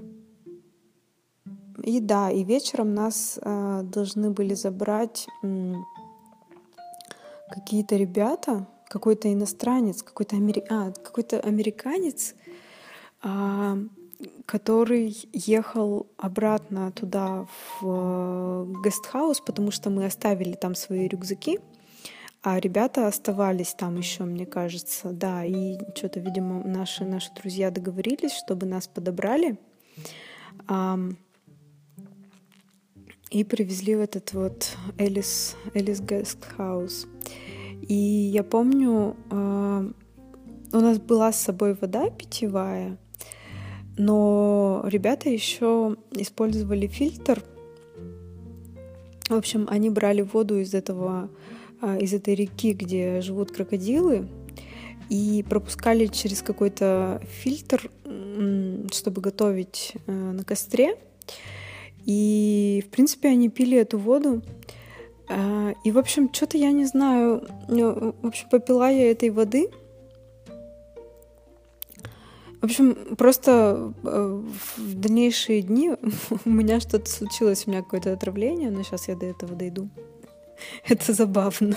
и 1.84 1.99
да, 1.99 2.31
и 2.31 2.43
вечером 2.43 2.93
нас 2.93 3.38
а, 3.41 3.84
должны 3.84 4.31
были 4.31 4.53
забрать 4.53 5.27
какие-то 7.49 7.95
ребята, 7.95 8.67
какой-то 8.88 9.31
иностранец, 9.31 10.01
какой-то 10.01 10.36
амери... 10.36 10.63
а, 10.69 10.91
какой-то 10.91 11.39
американец, 11.39 12.34
а, 13.21 13.77
который 14.45 15.15
ехал 15.34 16.08
обратно 16.17 16.91
туда, 16.91 17.47
в 17.80 17.84
э, 17.84 18.73
гестхаус, 18.84 19.41
потому 19.41 19.71
что 19.71 19.89
мы 19.89 20.06
оставили 20.06 20.54
там 20.54 20.75
свои 20.75 21.08
рюкзаки, 21.08 21.60
а 22.43 22.60
ребята 22.60 23.08
оставались 23.08 23.73
там 23.73 23.97
еще, 23.97 24.23
мне 24.23 24.45
кажется, 24.45 25.12
да, 25.12 25.43
и 25.43 25.78
что-то, 25.95 26.19
видимо, 26.19 26.63
наши, 26.63 27.04
наши 27.04 27.34
друзья 27.34 27.71
договорились, 27.71 28.34
чтобы 28.34 28.65
нас 28.65 28.88
подобрали 28.88 29.58
и 33.32 33.43
привезли 33.43 33.95
в 33.95 33.99
этот 33.99 34.34
вот 34.34 34.78
Элис, 34.97 35.56
Элис 35.73 35.99
Гестхаус. 35.99 37.08
И 37.82 37.93
я 37.93 38.43
помню, 38.43 39.15
а, 39.30 39.86
у 40.71 40.80
нас 40.80 40.99
была 40.99 41.32
с 41.32 41.41
собой 41.41 41.73
вода 41.73 42.10
питьевая, 42.10 42.97
но 43.97 44.84
ребята 44.86 45.29
еще 45.29 45.95
использовали 46.12 46.88
фильтр. 46.88 47.41
В 49.29 49.34
общем, 49.36 49.67
они 49.69 49.89
брали 49.89 50.21
воду 50.21 50.60
из 50.60 50.73
этого, 50.73 51.29
а, 51.81 51.97
из 51.97 52.13
этой 52.13 52.36
реки, 52.36 52.73
где 52.73 53.21
живут 53.21 53.51
крокодилы, 53.51 54.27
и 55.10 55.45
пропускали 55.49 56.08
через 56.08 56.41
какой-то 56.41 57.21
фильтр, 57.41 57.89
чтобы 58.91 59.21
готовить 59.21 59.93
э, 60.08 60.12
на 60.12 60.43
костре. 60.43 60.97
И, 62.05 62.84
в 62.88 62.89
принципе, 62.89 63.29
они 63.29 63.49
пили 63.49 63.77
эту 63.77 63.97
воду. 63.97 64.41
А, 65.29 65.73
и, 65.84 65.91
в 65.91 65.97
общем, 65.97 66.31
что-то 66.31 66.58
я 66.58 66.71
не 66.71 66.86
знаю. 66.86 67.47
Ну, 67.67 68.15
в 68.21 68.27
общем, 68.27 68.49
попила 68.49 68.91
я 68.91 69.12
этой 69.12 69.29
воды— 69.29 69.69
в 72.65 72.67
общем, 72.67 73.15
просто 73.15 73.93
э, 74.04 74.41
в 74.78 74.95
дальнейшие 74.95 75.62
дни 75.62 75.91
у 76.45 76.49
меня 76.49 76.80
что-то 76.80 77.08
случилось, 77.08 77.67
у 77.67 77.69
меня 77.69 77.84
какое-то 77.84 78.12
отравление, 78.12 78.71
но 78.71 78.82
сейчас 78.82 79.08
я 79.08 79.15
до 79.15 79.28
этого 79.28 79.56
дойду. 79.56 79.88
Это 80.88 81.13
забавно. 81.13 81.75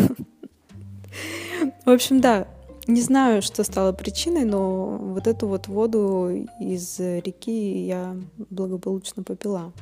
В 1.84 1.90
общем, 1.90 2.22
да, 2.22 2.48
не 2.86 3.02
знаю, 3.02 3.42
что 3.42 3.64
стало 3.64 3.92
причиной, 3.92 4.46
но 4.46 4.96
вот 4.96 5.26
эту 5.26 5.46
вот 5.46 5.68
воду 5.68 6.46
из 6.58 6.98
реки 6.98 7.84
я 7.84 8.16
благополучно 8.48 9.22
попила. 9.22 9.74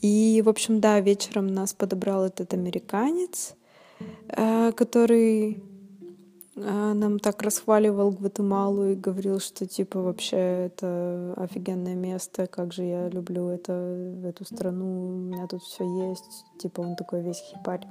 И, 0.00 0.42
в 0.42 0.48
общем, 0.48 0.80
да, 0.80 1.00
вечером 1.00 1.48
нас 1.48 1.74
подобрал 1.74 2.24
этот 2.24 2.54
американец, 2.54 3.56
э, 4.28 4.72
который 4.72 5.62
нам 6.60 7.18
так 7.18 7.42
расхваливал 7.42 8.10
Гватемалу 8.10 8.86
и 8.86 8.94
говорил, 8.94 9.40
что 9.40 9.66
типа 9.66 10.00
вообще 10.00 10.66
это 10.66 11.34
офигенное 11.36 11.94
место, 11.94 12.46
как 12.46 12.72
же 12.72 12.84
я 12.84 13.08
люблю 13.08 13.48
это, 13.48 13.72
эту 14.24 14.44
страну, 14.44 15.08
у 15.08 15.18
меня 15.18 15.46
тут 15.46 15.62
все 15.62 15.84
есть. 16.08 16.44
Типа 16.58 16.80
он 16.80 16.96
такой 16.96 17.22
весь 17.22 17.40
хипарь, 17.40 17.86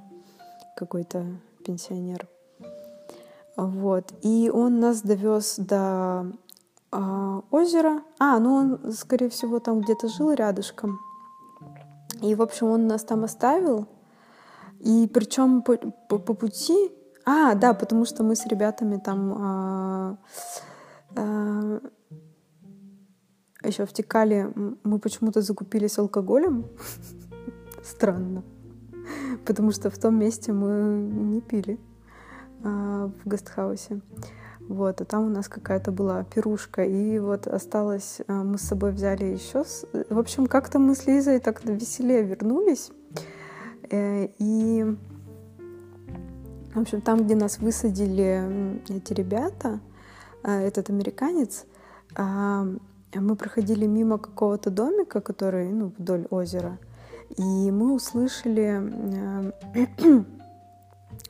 какой-то 0.76 1.26
пенсионер. 1.66 2.28
Вот. 3.56 4.14
И 4.22 4.52
он 4.54 4.80
нас 4.80 5.02
довез 5.02 5.56
до 5.58 6.32
а, 6.92 7.42
озера. 7.52 8.04
А, 8.20 8.40
ну 8.40 8.54
он, 8.54 8.92
скорее 8.94 9.30
всего, 9.30 9.60
там 9.60 9.82
где-то 9.82 10.08
жил 10.08 10.32
рядышком. 10.32 11.00
И, 12.22 12.36
в 12.36 12.42
общем, 12.42 12.68
он 12.68 12.88
нас 12.88 13.04
там 13.04 13.24
оставил. 13.24 13.88
И 14.80 15.10
причем 15.12 15.64
по, 15.64 15.78
по, 15.78 16.20
по 16.20 16.34
пути 16.34 16.92
а, 17.30 17.56
да, 17.56 17.74
потому 17.74 18.06
что 18.06 18.24
мы 18.24 18.38
с 18.38 18.46
ребятами 18.46 18.96
там 19.04 19.34
а, 19.38 20.18
а, 21.18 21.82
еще 23.66 23.86
втекали, 23.86 24.50
мы 24.86 24.98
почему-то 24.98 25.42
закупились 25.42 25.98
алкоголем. 25.98 26.68
Странно. 27.84 28.44
Потому 29.46 29.72
что 29.72 29.90
в 29.90 29.98
том 29.98 30.18
месте 30.18 30.54
мы 30.54 31.02
не 31.02 31.42
пили 31.42 31.78
а, 32.63 33.12
в 33.26 33.30
гестхаусе. 33.30 34.00
Вот, 34.70 35.02
а 35.02 35.06
там 35.06 35.26
у 35.26 35.30
нас 35.30 35.50
какая-то 35.50 35.92
была 35.92 36.24
пирушка. 36.24 36.86
И 36.86 37.20
вот 37.20 37.46
осталось, 37.46 38.22
мы 38.30 38.58
с 38.58 38.62
собой 38.62 38.94
взяли 38.94 39.26
еще. 39.26 39.66
В 40.10 40.18
общем, 40.18 40.48
как-то 40.48 40.80
мы 40.80 40.96
с 40.96 41.06
Лизой 41.06 41.40
так 41.40 41.66
веселее 41.66 42.24
вернулись. 42.24 42.90
Э, 43.90 44.28
и 44.40 44.98
в 46.78 46.82
общем, 46.82 47.02
там, 47.02 47.24
где 47.24 47.36
нас 47.36 47.58
высадили 47.58 48.80
эти 48.90 49.12
ребята, 49.13 49.80
а, 50.44 50.62
этот 50.62 50.92
американец, 50.92 51.66
а, 52.16 52.68
мы 53.16 53.36
проходили 53.36 53.88
мимо 53.88 54.20
какого-то 54.20 54.70
домика, 54.70 55.20
который 55.20 55.70
ну, 55.70 55.92
вдоль 55.98 56.28
озера. 56.30 56.78
И 57.36 57.42
мы 57.42 57.94
услышали, 57.94 58.82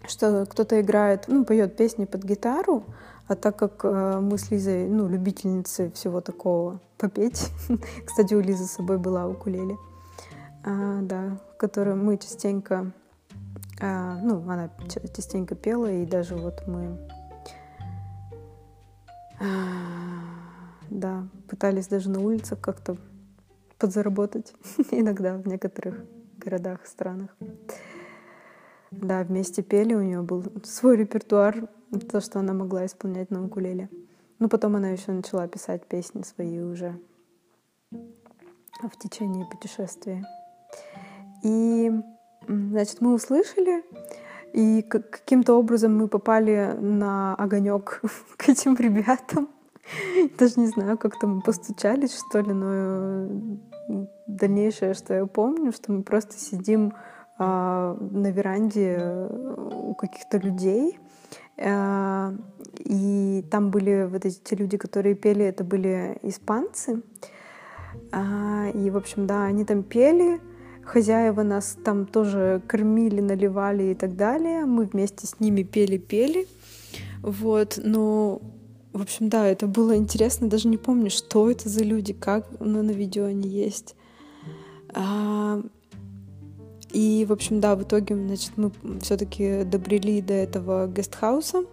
что 0.07 0.45
кто-то 0.45 0.81
играет, 0.81 1.25
ну, 1.27 1.45
поет 1.45 1.77
песни 1.77 2.03
под 2.03 2.23
гитару, 2.23 2.83
а 3.27 3.35
так 3.35 3.55
как 3.57 3.83
мы 3.83 4.37
с 4.37 4.51
Лизой, 4.51 4.87
ну, 4.87 5.07
любительницы 5.07 5.91
всего 5.91 6.19
такого 6.19 6.81
попеть, 6.97 7.51
кстати, 8.05 8.33
у 8.33 8.41
Лизы 8.41 8.65
с 8.65 8.71
собой 8.71 8.97
была 8.97 9.27
укулеле, 9.27 9.77
а, 10.65 11.01
да, 11.01 11.39
которую 11.57 11.95
мы 11.95 12.17
частенько, 12.17 12.91
а, 13.79 14.17
ну, 14.21 14.41
она 14.49 14.69
частенько 15.15 15.55
пела, 15.55 15.91
и 15.91 16.05
даже 16.05 16.35
вот 16.35 16.63
мы, 16.67 16.97
а, 19.39 19.45
да, 20.89 21.27
пытались 21.47 21.87
даже 21.87 22.09
на 22.09 22.19
улицах 22.21 22.59
как-то 22.59 22.97
подзаработать 23.77 24.53
иногда 24.91 25.37
в 25.37 25.47
некоторых 25.47 26.03
городах, 26.37 26.85
странах. 26.85 27.35
Да, 28.91 29.23
вместе 29.23 29.61
пели, 29.61 29.93
у 29.93 30.01
нее 30.01 30.21
был 30.21 30.43
свой 30.63 30.97
репертуар, 30.97 31.67
то, 32.09 32.21
что 32.21 32.39
она 32.39 32.53
могла 32.53 32.85
исполнять 32.85 33.31
на 33.31 33.43
укулеле. 33.43 33.89
Ну, 34.39 34.49
потом 34.49 34.75
она 34.75 34.89
еще 34.89 35.11
начала 35.11 35.47
писать 35.47 35.85
песни 35.87 36.21
свои 36.23 36.59
уже 36.59 36.99
в 37.91 38.97
течение 38.99 39.45
путешествия. 39.45 40.23
И, 41.43 41.91
значит, 42.47 43.01
мы 43.01 43.13
услышали, 43.13 43.83
и 44.53 44.81
каким-то 44.81 45.55
образом 45.55 45.97
мы 45.97 46.07
попали 46.07 46.75
на 46.79 47.35
огонек 47.35 48.01
к 48.37 48.49
этим 48.49 48.75
ребятам. 48.75 49.49
Даже 50.37 50.59
не 50.59 50.67
знаю, 50.67 50.97
как 50.97 51.17
там 51.19 51.41
постучались, 51.41 52.17
что 52.17 52.39
ли, 52.39 52.51
но 52.51 53.29
дальнейшее, 54.27 54.93
что 54.93 55.13
я 55.13 55.25
помню, 55.25 55.71
что 55.71 55.91
мы 55.91 56.03
просто 56.03 56.37
сидим 56.37 56.93
а, 57.37 57.95
на 57.99 58.31
веранде 58.31 59.29
у 59.71 59.93
каких-то 59.95 60.37
людей, 60.37 60.99
а, 61.57 62.33
и 62.79 63.45
там 63.49 63.71
были 63.71 64.07
вот 64.09 64.25
эти 64.25 64.53
люди, 64.53 64.77
которые 64.77 65.15
пели, 65.15 65.45
это 65.45 65.63
были 65.63 66.17
испанцы. 66.23 67.01
А, 68.11 68.69
и, 68.73 68.89
в 68.89 68.97
общем, 68.97 69.25
да, 69.25 69.45
они 69.45 69.65
там 69.65 69.83
пели, 69.83 70.39
Хозяева 70.87 71.43
нас 71.43 71.77
там 71.83 72.05
тоже 72.05 72.61
кормили, 72.65 73.19
наливали 73.19 73.91
и 73.91 73.93
так 73.93 74.15
далее. 74.15 74.65
Мы 74.65 74.85
вместе 74.85 75.27
с 75.27 75.37
ними 75.37 75.63
пели-пели. 75.63 76.47
Вот, 77.21 77.77
но, 77.83 78.41
в 78.93 79.01
общем, 79.01 79.27
да, 79.27 79.45
это 79.45 79.67
было 79.67 79.97
интересно. 79.97 80.47
Даже 80.47 80.69
не 80.69 80.77
помню, 80.77 81.09
что 81.09 81.51
это 81.51 81.67
за 81.67 81.83
люди, 81.83 82.13
как 82.13 82.47
ну, 82.61 82.81
на 82.83 82.91
видео 82.91 83.25
они 83.25 83.49
есть. 83.49 83.97
А, 84.93 85.61
и, 86.93 87.25
в 87.27 87.33
общем, 87.33 87.59
да, 87.59 87.75
в 87.75 87.83
итоге, 87.83 88.15
значит, 88.15 88.53
мы 88.55 88.71
все-таки 89.01 89.65
добрели 89.65 90.21
до 90.21 90.35
этого 90.35 90.87
гестхауса. 90.87 91.65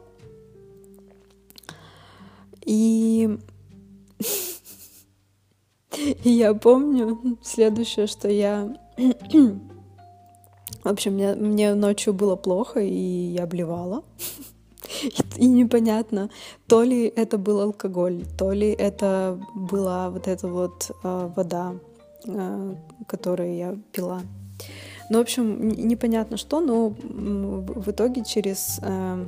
И 2.67 3.39
и 5.97 6.31
я 6.31 6.55
помню 6.55 7.39
следующее, 7.43 8.07
что 8.07 8.29
я... 8.29 8.77
В 10.83 10.89
общем, 10.89 11.15
мне, 11.15 11.35
мне 11.35 11.75
ночью 11.75 12.13
было 12.13 12.37
плохо, 12.37 12.81
и 12.81 12.95
я 12.95 13.47
блевала. 13.47 14.03
И 15.37 15.47
непонятно, 15.47 16.31
то 16.67 16.83
ли 16.83 17.07
это 17.07 17.39
был 17.39 17.61
алкоголь, 17.61 18.25
то 18.39 18.53
ли 18.53 18.71
это 18.71 19.41
была 19.55 20.11
вот 20.11 20.29
эта 20.29 20.47
вот 20.47 20.91
э, 21.03 21.31
вода, 21.35 21.75
э, 22.27 22.75
которую 23.07 23.57
я 23.57 23.79
пила. 23.93 24.23
Ну, 25.11 25.19
в 25.19 25.23
общем, 25.23 25.69
непонятно 25.69 26.37
что, 26.37 26.61
но 26.61 26.89
в 26.89 27.91
итоге 27.91 28.25
через, 28.25 28.79
э, 28.83 29.27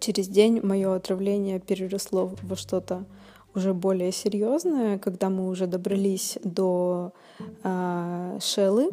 через 0.00 0.28
день 0.28 0.60
мое 0.62 0.94
отравление 0.94 1.58
переросло 1.58 2.32
во 2.42 2.56
что-то 2.56 3.04
уже 3.54 3.74
более 3.74 4.12
серьезное, 4.12 4.98
когда 4.98 5.30
мы 5.30 5.48
уже 5.48 5.66
добрались 5.66 6.38
до 6.44 7.12
э, 7.62 8.38
Шеллы. 8.40 8.90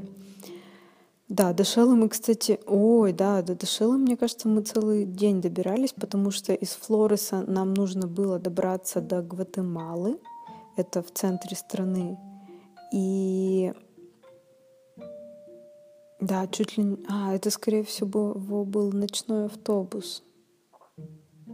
Да, 1.30 1.54
до 1.54 1.64
Шеллы 1.64 1.96
мы, 1.96 2.10
кстати, 2.10 2.60
ой, 2.66 3.14
да, 3.14 3.42
до, 3.42 3.56
до 3.56 3.66
Шеллы, 3.66 3.98
мне 3.98 4.18
кажется, 4.18 4.48
мы 4.48 4.62
целый 4.62 5.06
день 5.06 5.42
добирались, 5.42 5.94
потому 5.94 6.32
что 6.32 6.54
из 6.54 6.70
Флореса 6.72 7.44
нам 7.48 7.74
нужно 7.74 8.08
было 8.08 8.38
добраться 8.38 9.00
до 9.00 9.22
Гватемалы, 9.22 10.20
это 10.76 11.02
в 11.02 11.12
центре 11.12 11.56
страны, 11.56 12.18
и 12.92 13.74
да, 16.22 16.48
чуть 16.48 16.78
ли... 16.78 16.98
А, 17.10 17.34
это, 17.34 17.50
скорее 17.50 17.84
всего, 17.84 18.36
был 18.36 18.92
ночной 18.92 19.46
автобус. 19.46 20.24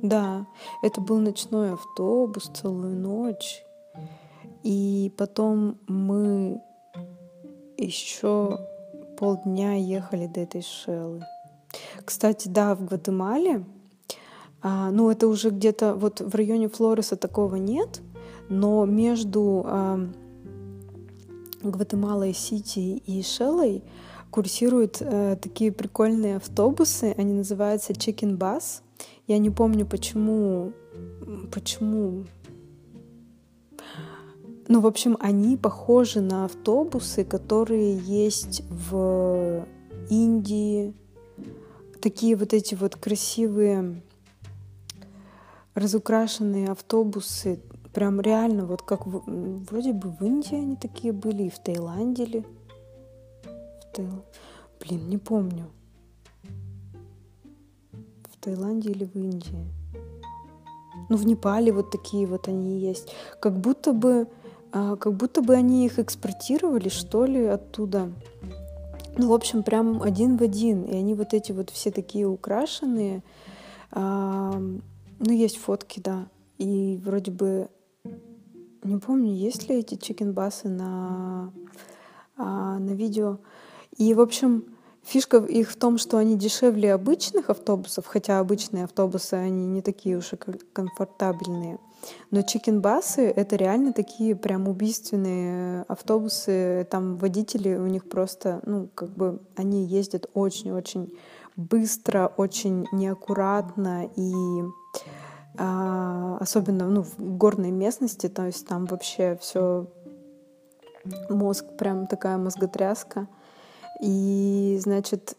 Да, 0.01 0.45
это 0.81 1.01
был 1.01 1.17
ночной 1.19 1.73
автобус 1.73 2.51
целую 2.53 2.95
ночь. 2.95 3.63
И 4.63 5.12
потом 5.17 5.77
мы 5.88 6.62
еще 7.77 8.60
полдня 9.17 9.75
ехали 9.75 10.27
до 10.27 10.41
этой 10.41 10.62
шелы. 10.62 11.23
Кстати, 12.03 12.47
да, 12.47 12.75
в 12.75 12.86
Гватемале, 12.86 13.65
а, 14.62 14.91
ну 14.91 15.10
это 15.10 15.27
уже 15.27 15.49
где-то 15.49 15.95
вот 15.95 16.21
в 16.21 16.33
районе 16.36 16.69
Флореса 16.69 17.15
такого 17.15 17.55
нет, 17.55 18.01
но 18.49 18.86
между 18.86 19.63
а, 19.65 19.99
Гватемалой 21.62 22.33
Сити 22.33 23.01
и 23.05 23.21
Шеллой 23.21 23.83
курсируют 24.31 24.97
а, 25.01 25.36
такие 25.36 25.71
прикольные 25.71 26.38
автобусы, 26.38 27.13
они 27.17 27.33
называются 27.33 27.93
Chicken 27.93 28.38
Bus, 28.38 28.81
я 29.28 29.38
не 29.38 29.50
помню, 29.50 29.86
почему... 29.86 30.74
Почему... 31.52 32.26
Ну, 34.70 34.82
в 34.82 34.88
общем, 34.88 35.18
они 35.20 35.56
похожи 35.56 36.20
на 36.20 36.46
автобусы, 36.46 37.24
которые 37.24 37.98
есть 37.98 38.63
в 38.70 39.66
Индии. 40.10 40.94
Такие 42.02 42.36
вот 42.36 42.54
эти 42.54 42.76
вот 42.76 42.96
красивые 42.96 44.02
разукрашенные 45.74 46.70
автобусы. 46.70 47.60
Прям 47.94 48.20
реально, 48.20 48.66
вот 48.66 48.82
как 48.82 49.08
в, 49.08 49.24
вроде 49.70 49.94
бы 49.94 50.10
в 50.10 50.22
Индии 50.22 50.56
они 50.56 50.76
такие 50.76 51.13
были, 51.13 51.44
и 51.44 51.50
в 51.50 51.60
Таиланде 51.60 52.26
ли. 52.26 52.46
В 53.44 53.96
Таил... 53.96 54.24
Блин, 54.80 55.10
не 55.10 55.18
помню. 55.18 55.72
Таиланде 58.47 58.91
или 58.91 59.03
в 59.03 59.13
Индии. 59.15 59.67
Ну, 61.10 61.17
в 61.17 61.27
Непале 61.27 61.73
вот 61.73 61.91
такие 61.91 62.25
вот 62.25 62.47
они 62.47 62.79
есть. 62.79 63.13
Как 63.41 63.60
будто 63.60 63.91
бы, 63.91 64.29
а, 64.71 64.95
как 64.95 65.13
будто 65.13 65.41
бы 65.41 65.53
они 65.53 65.86
их 65.86 65.99
экспортировали, 65.99 66.88
что 66.88 67.25
ли, 67.25 67.45
оттуда. 67.45 68.10
Ну, 69.17 69.27
в 69.27 69.33
общем, 69.33 69.63
прям 69.63 70.01
один 70.01 70.38
в 70.38 70.43
один. 70.43 70.83
И 70.83 70.95
они 70.95 71.13
вот 71.13 71.33
эти 71.33 71.51
вот 71.51 71.71
все 71.71 71.91
такие 71.91 72.25
украшенные. 72.25 73.21
А, 73.91 74.57
ну, 74.57 75.31
есть 75.33 75.57
фотки, 75.57 75.99
да. 75.99 76.27
И 76.57 76.97
вроде 77.03 77.31
бы 77.31 77.67
не 78.83 78.97
помню, 78.97 79.33
есть 79.33 79.67
ли 79.67 79.79
эти 79.79 79.95
чикенбасы 79.95 80.69
на, 80.69 81.51
а, 82.38 82.79
на 82.79 82.91
видео. 82.91 83.39
И, 83.97 84.13
в 84.13 84.21
общем, 84.21 84.77
Фишка 85.08 85.38
их 85.38 85.72
в 85.72 85.78
том, 85.78 85.98
что 85.98 86.17
они 86.17 86.36
дешевле 86.36 86.93
обычных 86.93 87.50
автобусов, 87.50 88.06
хотя 88.08 88.39
обычные 88.39 88.84
автобусы, 88.84 89.36
они 89.36 89.65
не 89.65 89.82
такие 89.82 90.17
уж 90.17 90.34
и 90.34 90.36
комфортабельные. 90.36 91.80
Но 92.30 92.41
чикенбасы— 92.41 93.22
это 93.36 93.56
реально 93.56 93.93
такие 93.93 94.36
прям 94.36 94.67
убийственные 94.67 95.84
автобусы. 95.88 96.86
Там 96.91 97.15
водители 97.15 97.76
у 97.76 97.88
них 97.88 98.10
просто, 98.10 98.60
ну, 98.65 98.89
как 98.93 99.12
бы 99.12 99.39
они 99.56 99.86
ездят 99.86 100.30
очень-очень 100.34 101.13
быстро, 101.56 102.34
очень 102.36 102.86
неаккуратно 102.91 104.10
и 104.13 104.34
а, 105.58 106.38
особенно 106.41 106.86
ну, 106.86 107.04
в 107.04 107.17
горной 107.17 107.72
местности, 107.72 108.28
то 108.28 108.46
есть 108.46 108.67
там 108.67 108.86
вообще 108.86 109.38
все 109.41 109.88
мозг 111.30 111.65
прям 111.78 112.08
такая 112.08 112.38
мозготряска. 112.38 113.30
И, 113.99 114.77
значит, 114.81 115.36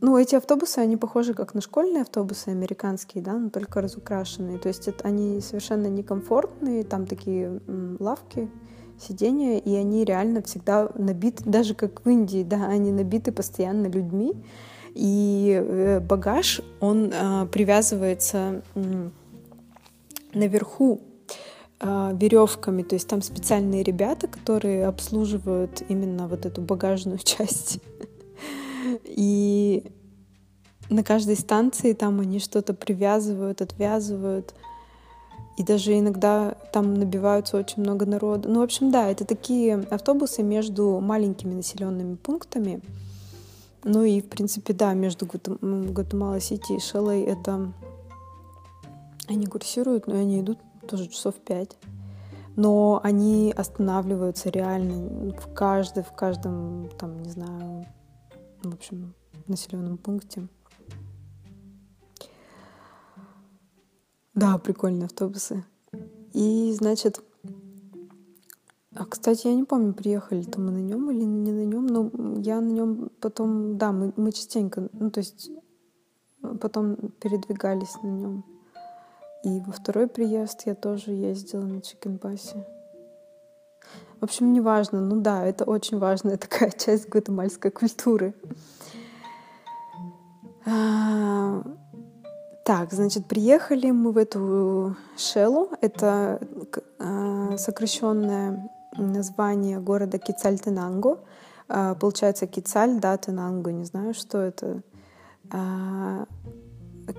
ну, 0.00 0.18
эти 0.18 0.34
автобусы, 0.34 0.78
они 0.78 0.96
похожи 0.96 1.34
как 1.34 1.54
на 1.54 1.60
школьные 1.60 2.02
автобусы 2.02 2.48
американские, 2.48 3.24
да, 3.24 3.38
но 3.38 3.50
только 3.50 3.80
разукрашенные. 3.80 4.58
То 4.58 4.68
есть 4.68 4.86
это, 4.86 5.06
они 5.08 5.40
совершенно 5.40 5.86
некомфортные, 5.86 6.84
там 6.84 7.06
такие 7.06 7.60
м, 7.66 7.96
лавки, 8.00 8.50
сиденья, 8.98 9.58
и 9.58 9.74
они 9.74 10.04
реально 10.04 10.42
всегда 10.42 10.90
набиты, 10.94 11.44
даже 11.44 11.74
как 11.74 12.04
в 12.04 12.08
Индии, 12.08 12.44
да, 12.44 12.66
они 12.66 12.92
набиты 12.92 13.32
постоянно 13.32 13.86
людьми. 13.86 14.34
И 14.94 15.58
э, 15.58 16.00
багаж, 16.00 16.60
он 16.80 17.10
э, 17.12 17.46
привязывается 17.46 18.62
э, 18.74 19.10
наверху 20.34 21.00
веревками, 21.80 22.82
то 22.82 22.94
есть 22.94 23.08
там 23.08 23.20
специальные 23.20 23.82
ребята, 23.82 24.26
которые 24.26 24.86
обслуживают 24.86 25.82
именно 25.88 26.28
вот 26.28 26.46
эту 26.46 26.62
багажную 26.62 27.18
часть. 27.24 27.80
И 29.04 29.84
на 30.90 31.02
каждой 31.02 31.36
станции 31.36 31.92
там 31.92 32.20
они 32.20 32.38
что-то 32.38 32.74
привязывают, 32.74 33.60
отвязывают. 33.60 34.54
И 35.56 35.62
даже 35.62 35.96
иногда 35.98 36.56
там 36.72 36.94
набиваются 36.94 37.56
очень 37.56 37.82
много 37.82 38.06
народа. 38.06 38.48
Ну, 38.48 38.60
в 38.60 38.64
общем, 38.64 38.90
да, 38.90 39.08
это 39.08 39.24
такие 39.24 39.74
автобусы 39.90 40.42
между 40.42 41.00
маленькими 41.00 41.54
населенными 41.54 42.16
пунктами. 42.16 42.80
Ну 43.84 44.02
и, 44.02 44.20
в 44.20 44.28
принципе, 44.28 44.72
да, 44.72 44.94
между 44.94 45.26
Гватемала-Сити 45.26 46.72
и 46.72 46.80
Шелой 46.80 47.22
это... 47.22 47.72
Они 49.26 49.46
курсируют, 49.46 50.06
но 50.06 50.16
они 50.16 50.40
идут 50.40 50.58
тоже 50.86 51.08
часов 51.08 51.34
пять. 51.36 51.76
Но 52.56 53.00
они 53.02 53.52
останавливаются 53.56 54.48
реально 54.48 55.32
в 55.32 55.52
каждой, 55.54 56.04
в 56.04 56.12
каждом, 56.12 56.88
там, 56.98 57.20
не 57.22 57.30
знаю, 57.30 57.86
в 58.62 58.72
общем, 58.72 59.14
населенном 59.48 59.98
пункте. 59.98 60.48
Да, 64.34 64.58
прикольные 64.58 65.06
автобусы. 65.06 65.64
И, 66.32 66.72
значит, 66.72 67.22
а, 68.96 69.06
кстати, 69.06 69.48
я 69.48 69.54
не 69.54 69.64
помню, 69.64 69.92
приехали-то 69.92 70.60
мы 70.60 70.70
на 70.70 70.78
нем 70.78 71.10
или 71.10 71.24
не 71.24 71.50
на 71.50 71.64
нем, 71.64 71.86
но 71.86 72.10
я 72.40 72.60
на 72.60 72.70
нем 72.70 73.10
потом, 73.20 73.76
да, 73.76 73.90
мы, 73.90 74.12
мы 74.16 74.30
частенько, 74.30 74.88
ну, 74.92 75.10
то 75.10 75.18
есть 75.18 75.50
потом 76.60 76.96
передвигались 77.20 77.94
на 78.02 78.08
нем. 78.08 78.44
И 79.44 79.60
во 79.60 79.72
второй 79.72 80.06
приезд 80.06 80.62
я 80.64 80.74
тоже 80.74 81.10
ездила 81.12 81.60
на 81.60 81.82
чикенбасе. 81.82 82.66
В 84.18 84.24
общем, 84.24 84.54
неважно. 84.54 85.02
Ну 85.02 85.20
да, 85.20 85.44
это 85.44 85.64
очень 85.64 85.98
важная 85.98 86.36
такая 86.38 86.70
часть 86.70 87.10
гватемальской 87.10 87.70
культуры. 87.70 88.34
А, 90.64 91.62
так, 92.64 92.90
значит, 92.94 93.26
приехали 93.26 93.90
мы 93.90 94.12
в 94.12 94.16
эту 94.16 94.96
Шелу. 95.18 95.68
Это 95.82 96.40
а, 96.98 97.58
сокращенное 97.58 98.70
название 98.96 99.78
города 99.78 100.16
Кицаль-Тенанго. 100.16 101.18
А, 101.68 101.94
получается 101.96 102.46
Кицаль, 102.46 102.98
да, 102.98 103.18
Тенанго, 103.18 103.72
не 103.72 103.84
знаю, 103.84 104.14
что 104.14 104.38
это. 104.38 104.82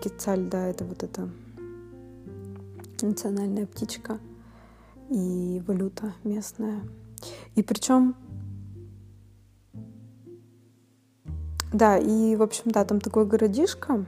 Кицаль, 0.01 0.49
да, 0.49 0.67
это 0.67 0.83
вот 0.83 1.03
это 1.03 1.29
национальная 3.01 3.65
птичка 3.65 4.19
и 5.09 5.61
валюта 5.67 6.13
местная. 6.23 6.81
И 7.55 7.63
причем 7.63 8.15
да, 11.75 11.97
и, 11.97 12.37
в 12.37 12.41
общем, 12.41 12.71
да, 12.71 12.85
там 12.85 13.01
такой 13.01 13.25
городишко, 13.25 14.05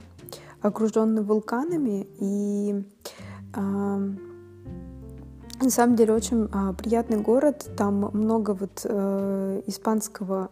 окруженный 0.62 1.22
вулканами, 1.22 2.06
и 2.18 2.82
э, 3.54 3.60
на 5.60 5.70
самом 5.70 5.94
деле 5.94 6.14
очень 6.14 6.48
э, 6.50 6.72
приятный 6.74 7.20
город, 7.20 7.68
там 7.76 8.10
много 8.14 8.52
вот 8.52 8.80
э, 8.84 9.62
испанского 9.66 10.48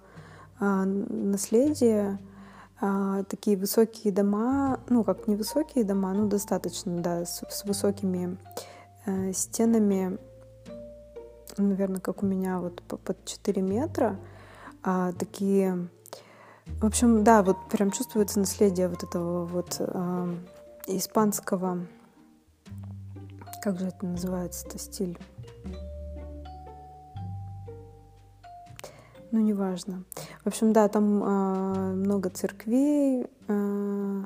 э, 0.61 0.85
наследия, 0.85 2.19
а, 2.81 3.25
такие 3.25 3.57
высокие 3.57 4.13
дома, 4.13 4.81
ну 4.89 5.05
как 5.05 5.29
не 5.29 5.37
высокие 5.37 5.85
дома, 5.85 6.13
ну 6.13 6.29
достаточно, 6.29 7.01
да, 7.01 7.25
с, 7.25 7.43
с 7.49 7.65
высокими 7.65 8.37
э, 9.07 9.33
стенами, 9.33 10.19
наверное, 11.57 12.01
как 12.01 12.23
у 12.23 12.27
меня 12.27 12.61
вот 12.61 12.83
под 12.83 13.25
4 13.25 13.63
метра, 13.63 14.19
а, 14.83 15.13
такие, 15.13 15.89
в 16.67 16.85
общем, 16.85 17.25
да, 17.25 17.43
вот 17.43 17.57
прям 17.71 17.91
чувствуется 17.91 18.39
наследие 18.39 18.89
вот 18.89 19.03
этого 19.03 19.47
вот 19.47 19.77
э, 19.79 20.35
испанского, 20.87 21.87
как 23.63 23.81
же 23.81 23.89
это 23.89 24.07
называется-то 24.07 24.79
стиль? 24.79 25.19
Ну, 29.33 29.41
неважно. 29.41 30.05
В 30.47 30.49
общем, 30.49 30.73
да, 30.73 30.87
там 30.87 31.25
э, 31.25 31.95
много 31.95 32.31
церквей. 32.31 33.27
Э, 33.49 34.25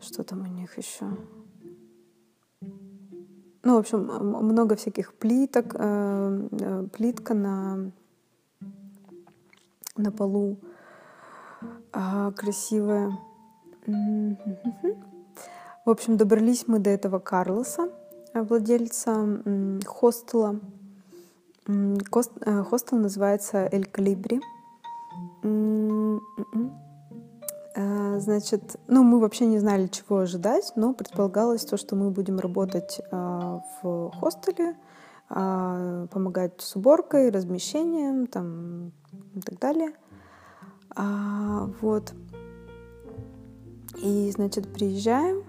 что 0.00 0.24
там 0.24 0.40
у 0.40 0.46
них 0.46 0.78
еще? 0.78 1.04
Ну, 3.62 3.74
в 3.74 3.76
общем, 3.76 4.06
много 4.06 4.76
всяких 4.76 5.12
плиток, 5.12 5.74
э, 5.74 6.48
э, 6.52 6.86
плитка 6.94 7.34
на, 7.34 7.90
на 9.98 10.10
полу 10.10 10.56
э, 11.92 12.32
красивая. 12.34 13.18
В 15.84 15.90
общем, 15.90 16.16
добрались 16.16 16.66
мы 16.68 16.78
до 16.78 16.88
этого 16.88 17.18
Карлоса, 17.18 17.90
владельца 18.32 19.42
хостела. 19.84 20.58
Хостел 21.66 22.96
называется 22.96 23.68
Эль 23.70 23.84
Калибри. 23.84 24.40
А, 27.76 28.18
значит, 28.18 28.76
ну, 28.88 29.02
мы 29.04 29.20
вообще 29.20 29.46
не 29.46 29.58
знали, 29.58 29.86
чего 29.86 30.18
ожидать, 30.18 30.72
но 30.76 30.92
предполагалось 30.92 31.64
то, 31.64 31.76
что 31.76 31.96
мы 31.96 32.10
будем 32.10 32.38
работать 32.38 33.00
а, 33.10 33.62
в 33.82 34.10
хостеле, 34.10 34.76
а, 35.28 36.06
помогать 36.08 36.60
с 36.60 36.76
уборкой, 36.76 37.30
размещением 37.30 38.26
там, 38.26 38.92
и 39.34 39.40
так 39.40 39.58
далее. 39.58 39.92
Вот. 41.80 42.12
И, 44.02 44.30
значит, 44.32 44.72
приезжаем, 44.72 45.44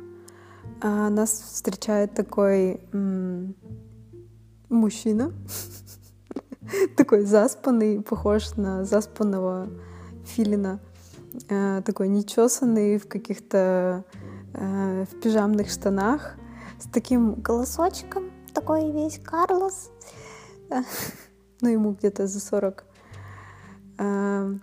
нас 0.81 1.31
встречает 1.31 2.13
такой 2.13 2.79
мужчина, 4.69 5.33
такой 6.97 7.25
заспанный, 7.25 8.01
похож 8.01 8.55
на 8.55 8.85
заспанного 8.85 9.69
филина, 10.25 10.79
э, 11.49 11.81
такой 11.85 12.07
нечесанный 12.07 12.97
в 12.97 13.07
каких-то 13.07 14.03
э, 14.53 15.05
в 15.05 15.19
пижамных 15.21 15.69
штанах, 15.69 16.35
с 16.79 16.87
таким 16.91 17.35
голосочком, 17.35 18.31
такой 18.53 18.91
весь 18.91 19.19
Карлос, 19.19 19.91
ну 21.61 21.69
ему 21.69 21.93
где-то 21.93 22.27
за 22.27 22.39
40. 22.39 22.85
Э, 23.97 24.57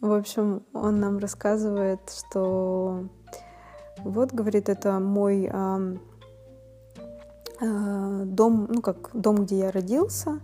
в 0.00 0.12
общем, 0.12 0.62
он 0.72 1.00
нам 1.00 1.18
рассказывает, 1.18 2.00
что 2.10 3.08
вот, 3.98 4.32
говорит, 4.32 4.68
это 4.68 4.98
мой 5.00 5.50
дом, 7.60 8.66
ну 8.68 8.82
как 8.82 9.10
дом, 9.14 9.46
где 9.46 9.60
я 9.60 9.70
родился, 9.70 10.40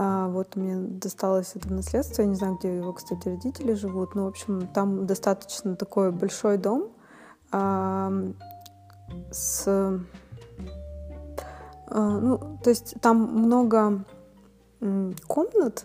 а 0.00 0.28
вот 0.28 0.54
мне 0.54 0.76
досталось 0.76 1.56
это 1.56 1.72
наследство. 1.72 2.22
Я 2.22 2.28
не 2.28 2.36
знаю, 2.36 2.54
где 2.54 2.76
его, 2.76 2.92
кстати, 2.92 3.28
родители 3.28 3.74
живут. 3.74 4.14
Но, 4.14 4.26
в 4.26 4.28
общем, 4.28 4.68
там 4.68 5.06
достаточно 5.06 5.74
такой 5.74 6.12
большой 6.12 6.56
дом 6.56 6.92
а, 7.50 8.12
с... 9.32 9.64
А, 9.66 9.98
ну, 12.20 12.38
то 12.62 12.70
есть 12.70 12.94
там 13.00 13.16
много 13.16 14.04
комнат, 15.26 15.84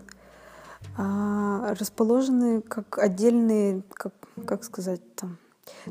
а, 0.96 1.74
расположены 1.74 2.62
как 2.62 2.98
отдельные, 2.98 3.82
как, 3.94 4.12
как 4.46 4.62
сказать 4.62 5.00
там. 5.16 5.38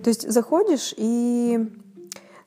То 0.01 0.07
есть 0.07 0.31
заходишь 0.31 0.93
и 0.95 1.69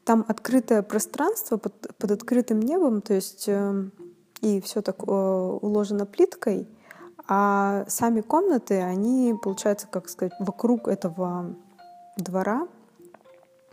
там 0.04 0.24
открытое 0.26 0.80
пространство 0.80 1.58
под, 1.58 1.74
под 1.98 2.12
открытым 2.12 2.60
небом, 2.60 3.02
то 3.02 3.12
есть 3.12 3.44
эм, 3.48 3.92
и 4.40 4.60
все 4.60 4.82
так 4.82 4.96
э, 5.06 5.10
уложено 5.10 6.06
плиткой, 6.06 6.68
а 7.28 7.84
сами 7.88 8.20
комнаты, 8.20 8.80
они, 8.80 9.34
получается, 9.42 9.88
как 9.90 10.08
сказать, 10.08 10.32
вокруг 10.38 10.88
этого 10.88 11.54
двора, 12.16 12.68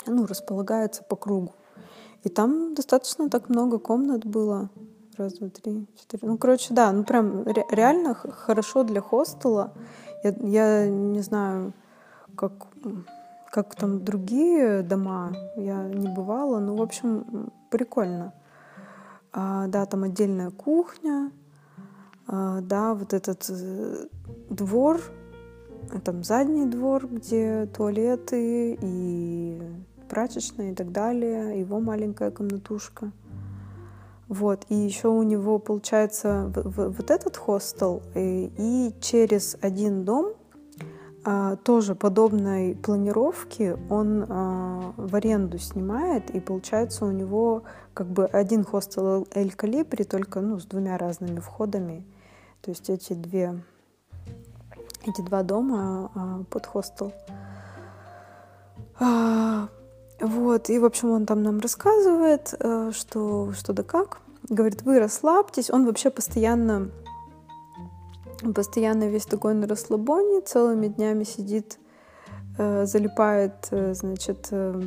ну, 0.08 0.26
располагаются 0.26 1.04
по 1.04 1.15
кругу. 1.15 1.54
И 2.23 2.30
там 2.30 2.73
достаточно 2.73 3.30
так 3.30 3.49
много 3.49 3.80
комнат 3.80 4.26
было. 4.26 4.69
Раз, 5.17 5.34
два, 5.34 5.49
три, 5.49 5.88
четыре. 5.99 6.28
Ну, 6.28 6.38
короче, 6.38 6.73
да, 6.73 6.91
ну 6.91 7.04
прям 7.04 7.43
ре- 7.43 7.67
реально 7.69 8.15
хорошо 8.15 8.84
для 8.84 9.02
хостела. 9.02 9.73
Я, 10.23 10.34
я 10.39 10.89
не 10.89 11.19
знаю, 11.19 11.73
как, 12.36 12.54
как 13.52 13.76
там 13.76 14.04
другие 14.04 14.82
дома, 14.82 15.34
я 15.56 15.84
не 15.84 16.08
бывала, 16.08 16.60
но, 16.60 16.76
в 16.76 16.82
общем, 16.82 17.52
прикольно. 17.69 18.34
А, 19.33 19.67
да, 19.67 19.85
там 19.87 20.03
отдельная 20.03 20.51
кухня, 20.51 21.31
а, 22.27 22.61
да, 22.61 22.93
вот 22.93 23.13
этот 23.13 23.45
э, 23.49 24.07
двор, 24.49 25.01
там 26.03 26.23
задний 26.23 26.67
двор, 26.67 27.07
где 27.07 27.65
туалеты 27.75 28.77
и 28.79 29.61
прачечная 30.07 30.71
и 30.71 30.75
так 30.75 30.91
далее, 30.91 31.59
его 31.59 31.79
маленькая 31.79 32.29
комнатушка. 32.29 33.11
Вот, 34.27 34.65
и 34.69 34.75
еще 34.75 35.09
у 35.09 35.23
него 35.23 35.57
получается 35.57 36.51
вот 36.55 37.09
этот 37.09 37.35
хостел, 37.35 38.03
и, 38.13 38.51
и 38.57 38.95
через 39.01 39.57
один 39.61 40.05
дом 40.05 40.33
тоже 41.63 41.95
подобной 41.95 42.75
планировки 42.75 43.77
он 43.89 44.25
а, 44.27 44.93
в 44.97 45.15
аренду 45.15 45.57
снимает, 45.57 46.29
и 46.31 46.39
получается 46.39 47.05
у 47.05 47.12
него 47.12 47.63
как 47.93 48.07
бы 48.07 48.25
один 48.25 48.65
хостел 48.65 49.27
Эль 49.33 49.53
Калибри, 49.53 50.03
только 50.03 50.41
ну, 50.41 50.59
с 50.59 50.65
двумя 50.65 50.97
разными 50.97 51.39
входами. 51.39 52.05
То 52.62 52.71
есть 52.71 52.89
эти 52.89 53.13
две, 53.13 53.62
эти 55.05 55.21
два 55.21 55.43
дома 55.43 56.12
а, 56.13 56.43
под 56.49 56.65
хостел. 56.65 57.13
А, 58.99 59.69
вот, 60.19 60.69
и, 60.69 60.79
в 60.79 60.86
общем, 60.86 61.12
он 61.12 61.25
там 61.25 61.43
нам 61.43 61.59
рассказывает, 61.59 62.53
а, 62.59 62.91
что, 62.91 63.51
что 63.53 63.73
да 63.73 63.83
как. 63.83 64.19
Говорит, 64.49 64.83
вы 64.83 64.99
расслабьтесь. 64.99 65.69
Он 65.69 65.86
вообще 65.86 66.09
постоянно 66.09 66.89
постоянно 68.51 69.08
весь 69.08 69.25
такой 69.25 69.53
на 69.53 69.67
расслабоне, 69.67 70.41
целыми 70.41 70.88
днями 70.88 71.23
сидит, 71.23 71.79
э, 72.58 72.86
залипает, 72.86 73.67
э, 73.71 73.93
значит, 73.93 74.47
э, 74.51 74.82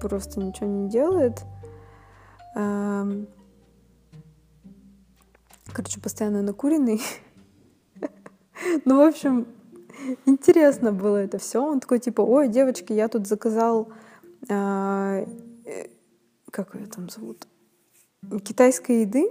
просто 0.00 0.40
ничего 0.40 0.66
не 0.66 0.88
делает. 0.88 1.42
Э, 2.54 3.24
короче, 5.72 6.00
постоянно 6.00 6.42
накуренный. 6.42 7.00
ну, 8.84 8.98
в 8.98 9.08
общем, 9.08 9.46
интересно 10.26 10.92
было 10.92 11.16
это 11.16 11.38
все. 11.38 11.64
Он 11.64 11.80
такой, 11.80 11.98
типа, 11.98 12.20
ой, 12.20 12.48
девочки, 12.48 12.92
я 12.92 13.08
тут 13.08 13.26
заказал... 13.26 13.88
Э, 14.48 15.26
э 15.64 15.88
как 16.50 16.74
ее 16.74 16.86
там 16.86 17.10
зовут? 17.10 17.46
Китайской 18.42 19.02
еды 19.02 19.30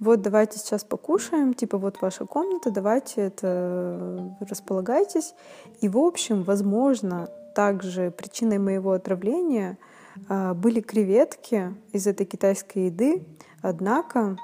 вот 0.00 0.22
давайте 0.22 0.58
сейчас 0.58 0.82
покушаем, 0.82 1.54
типа 1.54 1.78
вот 1.78 2.00
ваша 2.00 2.24
комната, 2.24 2.70
давайте 2.70 3.20
это 3.20 3.46
э, 4.40 4.44
располагайтесь. 4.48 5.34
И 5.80 5.88
в 5.88 5.98
общем, 5.98 6.42
возможно, 6.42 7.28
также 7.54 8.10
причиной 8.10 8.58
моего 8.58 8.92
отравления 8.92 9.78
а, 10.28 10.54
были 10.54 10.80
креветки 10.80 11.74
из 11.92 12.06
этой 12.06 12.26
китайской 12.26 12.86
еды, 12.86 13.26
однако 13.60 14.36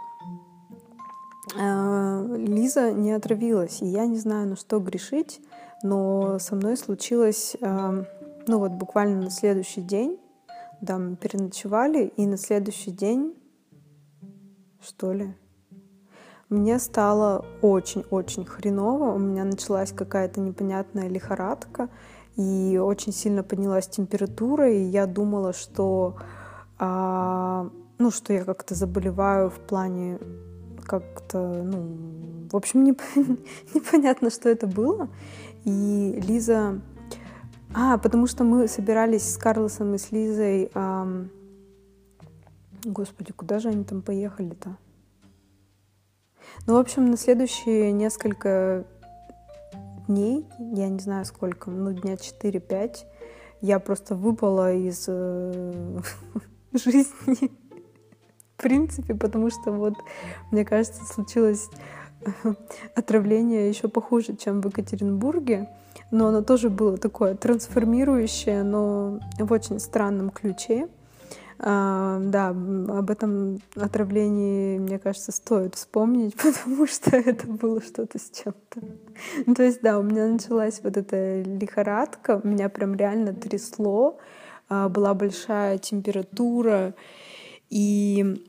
а, 1.59 2.25
Лиза 2.37 2.93
не 2.93 3.13
отравилась, 3.13 3.81
и 3.81 3.87
я 3.87 4.07
не 4.07 4.19
знаю, 4.19 4.49
на 4.49 4.57
что 4.57 4.79
грешить, 4.79 5.41
но 5.83 6.39
со 6.39 6.57
мной 6.57 6.77
случилось, 6.77 7.57
а, 7.63 8.05
ну 8.47 8.59
вот 8.59 8.73
буквально 8.73 9.23
на 9.23 9.31
следующий 9.31 9.81
день, 9.81 10.19
да, 10.81 10.99
мы 10.99 11.17
переночевали, 11.17 12.13
и 12.17 12.27
на 12.27 12.37
следующий 12.37 12.91
день, 12.91 13.35
что 14.81 15.13
ли, 15.13 15.35
мне 16.49 16.79
стало 16.79 17.45
очень-очень 17.61 18.45
хреново. 18.45 19.13
У 19.15 19.19
меня 19.19 19.45
началась 19.45 19.93
какая-то 19.93 20.41
непонятная 20.41 21.09
лихорадка, 21.09 21.89
и 22.37 22.79
очень 22.83 23.13
сильно 23.13 23.43
поднялась 23.43 23.89
температура, 23.89 24.71
и 24.71 24.83
я 24.83 25.07
думала, 25.07 25.53
что, 25.53 26.17
а, 26.79 27.69
ну, 27.99 28.11
что 28.11 28.33
я 28.33 28.45
как-то 28.45 28.75
заболеваю 28.75 29.51
в 29.51 29.59
плане 29.59 30.19
как-то, 30.85 31.39
ну, 31.65 32.49
в 32.53 32.57
общем, 32.57 32.85
не, 32.85 32.91
непонятно, 33.75 34.31
что 34.31 34.49
это 34.49 34.67
было. 34.67 35.09
И 35.65 36.23
Лиза... 36.27 36.81
А, 37.75 37.99
потому 37.99 38.27
что 38.29 38.45
мы 38.45 38.69
собирались 38.69 39.35
с 39.35 39.37
Карлосом 39.37 39.95
и 39.95 39.99
с 39.99 40.13
Лизой... 40.13 40.71
А... 40.75 41.09
Господи, 42.85 43.33
куда 43.33 43.59
же 43.59 43.71
они 43.71 43.83
там 43.83 44.01
поехали-то? 44.01 44.77
Ну, 46.67 46.75
в 46.75 46.79
общем, 46.79 47.07
на 47.07 47.17
следующие 47.17 47.93
несколько 47.93 48.85
дней, 50.09 50.47
я 50.59 50.89
не 50.89 50.99
знаю 50.99 51.25
сколько, 51.25 51.71
ну, 51.71 51.93
дня 51.93 52.15
4-5, 52.15 52.97
я 53.61 53.79
просто 53.79 54.15
выпала 54.15 54.73
из 54.73 55.05
э, 55.09 56.01
жизни. 56.73 57.51
В 58.57 58.63
принципе, 58.63 59.15
потому 59.15 59.51
что 59.51 59.73
вот, 59.73 59.95
мне 60.51 60.65
кажется, 60.65 61.05
случилось 61.05 61.69
отравление 62.95 63.69
еще 63.69 63.89
похуже, 63.89 64.35
чем 64.37 64.61
в 64.61 64.67
Екатеринбурге. 64.67 65.69
Но 66.11 66.29
оно 66.29 66.43
тоже 66.43 66.71
было 66.71 66.97
такое 66.97 67.35
трансформирующее, 67.35 68.63
но 68.63 69.21
в 69.39 69.53
очень 69.53 69.81
странном 69.81 70.31
ключе. 70.31 70.89
Да, 71.59 72.49
об 72.51 73.11
этом 73.11 73.61
отравлении, 73.77 74.79
мне 74.79 74.99
кажется, 74.99 75.33
стоит 75.33 75.75
вспомнить, 75.75 76.35
потому 76.37 76.87
что 76.87 77.17
это 77.17 77.47
было 77.47 77.81
что-то 77.81 78.19
с 78.19 78.31
чем-то. 78.31 78.81
Ну, 79.47 79.55
то 79.55 79.63
есть, 79.63 79.81
да, 79.81 79.99
у 79.99 80.03
меня 80.03 80.27
началась 80.27 80.81
вот 80.83 80.97
эта 80.97 81.41
лихорадка, 81.43 82.41
меня 82.45 82.69
прям 82.69 82.95
реально 82.95 83.33
трясло, 83.33 84.19
а, 84.69 84.89
была 84.91 85.15
большая 85.15 85.79
температура, 85.79 86.95
и 87.71 88.45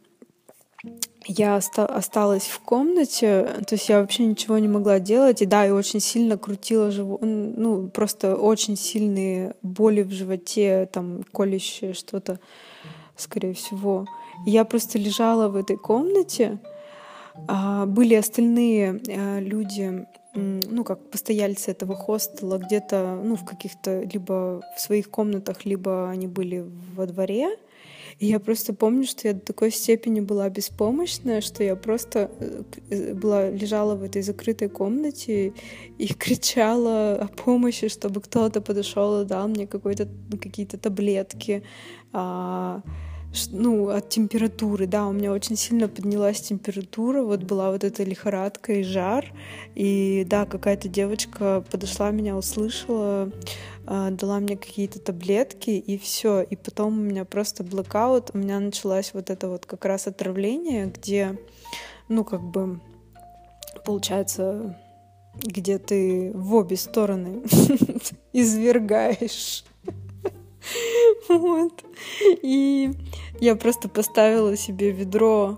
я 1.25 1.55
осталась 1.55 2.47
в 2.47 2.59
комнате, 2.59 3.49
то 3.67 3.75
есть 3.75 3.89
я 3.89 4.01
вообще 4.01 4.25
ничего 4.25 4.57
не 4.57 4.67
могла 4.67 4.99
делать, 4.99 5.41
и 5.41 5.45
да, 5.45 5.65
и 5.65 5.71
очень 5.71 5.99
сильно 5.99 6.37
крутила 6.37 6.91
живот, 6.91 7.21
ну, 7.21 7.89
просто 7.89 8.35
очень 8.35 8.77
сильные 8.77 9.55
боли 9.61 10.03
в 10.03 10.11
животе, 10.11 10.89
там, 10.91 11.23
колющее 11.31 11.93
что-то 11.93 12.39
скорее 13.17 13.53
всего. 13.53 14.05
Я 14.45 14.65
просто 14.65 14.99
лежала 14.99 15.49
в 15.49 15.55
этой 15.55 15.77
комнате. 15.77 16.59
А, 17.47 17.85
были 17.85 18.15
остальные 18.15 19.01
а, 19.09 19.39
люди, 19.39 20.05
ну, 20.33 20.83
как 20.83 21.09
постояльцы 21.09 21.71
этого 21.71 21.95
хостела, 21.95 22.57
где-то, 22.57 23.19
ну, 23.23 23.35
в 23.35 23.45
каких-то, 23.45 24.03
либо 24.03 24.61
в 24.75 24.81
своих 24.81 25.09
комнатах, 25.09 25.65
либо 25.65 26.09
они 26.09 26.27
были 26.27 26.65
во 26.95 27.05
дворе. 27.05 27.57
И 28.19 28.25
я 28.25 28.39
просто 28.39 28.73
помню, 28.73 29.05
что 29.05 29.27
я 29.27 29.33
до 29.33 29.41
такой 29.41 29.71
степени 29.71 30.21
была 30.21 30.49
беспомощная, 30.49 31.41
что 31.41 31.63
я 31.63 31.75
просто 31.75 32.31
э, 32.39 32.63
э, 32.89 33.13
была, 33.13 33.49
лежала 33.49 33.95
в 33.95 34.01
этой 34.03 34.23
закрытой 34.23 34.69
комнате 34.69 35.53
и 35.99 36.07
кричала 36.19 37.15
о 37.15 37.27
помощи, 37.27 37.89
чтобы 37.89 38.21
кто-то 38.21 38.61
подошел 38.61 39.21
и 39.21 39.25
дал 39.25 39.47
мне 39.47 39.67
какие-то 39.67 40.77
таблетки. 40.77 41.63
Ну, 43.51 43.89
от 43.89 44.09
температуры, 44.09 44.87
да, 44.87 45.07
у 45.07 45.11
меня 45.11 45.31
очень 45.31 45.55
сильно 45.55 45.87
поднялась 45.87 46.41
температура, 46.41 47.23
вот 47.23 47.43
была 47.43 47.71
вот 47.71 47.83
эта 47.83 48.03
лихорадка 48.03 48.73
и 48.73 48.83
жар, 48.83 49.25
и 49.75 50.25
да, 50.27 50.45
какая-то 50.45 50.87
девочка 50.87 51.63
подошла, 51.71 52.11
меня 52.11 52.35
услышала, 52.35 53.31
а, 53.85 54.11
дала 54.11 54.39
мне 54.39 54.57
какие-то 54.57 54.99
таблетки, 54.99 55.69
и 55.71 55.97
все, 55.97 56.41
и 56.41 56.55
потом 56.55 56.97
у 56.99 57.01
меня 57.01 57.25
просто 57.25 57.63
блокаут, 57.63 58.31
у 58.33 58.37
меня 58.37 58.59
началось 58.59 59.11
вот 59.13 59.29
это 59.29 59.47
вот 59.47 59.65
как 59.65 59.85
раз 59.85 60.07
отравление, 60.07 60.87
где, 60.87 61.37
ну, 62.09 62.23
как 62.23 62.41
бы, 62.43 62.79
получается, 63.85 64.77
где 65.35 65.77
ты 65.77 66.31
в 66.33 66.55
обе 66.55 66.77
стороны 66.77 67.43
извергаешь 68.33 69.63
Вот. 71.29 71.83
И 72.41 72.91
я 73.39 73.55
просто 73.55 73.89
поставила 73.89 74.55
себе 74.55 74.91
ведро 74.91 75.57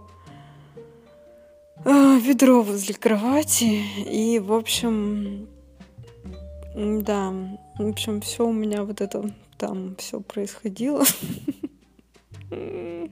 а, 1.85 2.17
ведро 2.19 2.61
возле 2.61 2.93
кровати. 2.93 3.83
И, 4.05 4.39
в 4.39 4.51
общем, 4.53 5.47
да, 6.75 7.33
в 7.77 7.87
общем, 7.87 8.21
все 8.21 8.45
у 8.45 8.51
меня 8.51 8.83
вот 8.83 9.01
это 9.01 9.31
там 9.57 9.95
все 9.97 10.19
происходило. 10.19 11.03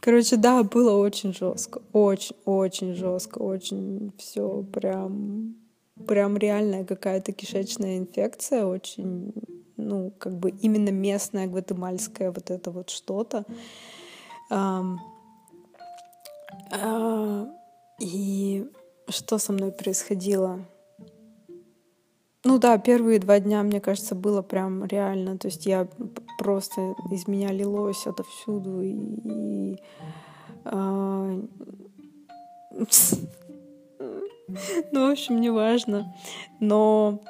Короче, 0.00 0.36
да, 0.36 0.62
было 0.62 0.96
очень 0.96 1.34
жестко, 1.34 1.82
очень, 1.92 2.36
очень 2.46 2.94
жестко, 2.94 3.38
очень 3.38 4.12
все 4.16 4.62
прям, 4.62 5.56
прям 6.06 6.38
реальная 6.38 6.84
какая-то 6.84 7.32
кишечная 7.32 7.98
инфекция, 7.98 8.64
очень 8.64 9.32
ну, 9.80 10.12
как 10.18 10.38
бы 10.38 10.50
именно 10.50 10.90
местное 10.90 11.46
гватемальское 11.46 12.30
вот 12.30 12.50
это 12.50 12.70
вот 12.70 12.90
что-то. 12.90 13.44
А, 14.50 14.84
и 18.00 18.66
что 19.08 19.38
со 19.38 19.52
мной 19.52 19.72
происходило? 19.72 20.60
Ну 22.42 22.58
да, 22.58 22.78
первые 22.78 23.18
два 23.18 23.38
дня, 23.38 23.62
мне 23.62 23.80
кажется, 23.80 24.14
было 24.14 24.40
прям 24.40 24.84
реально. 24.84 25.36
То 25.36 25.48
есть 25.48 25.66
я 25.66 25.86
просто 26.38 26.94
из 27.10 27.28
меня 27.28 27.52
лилось 27.52 28.06
отовсюду. 28.06 28.80
И, 28.80 28.94
и 28.94 29.76
а... 30.64 31.38
ну, 34.92 35.08
в 35.08 35.10
общем, 35.10 35.40
неважно. 35.40 36.14
Но 36.60 37.20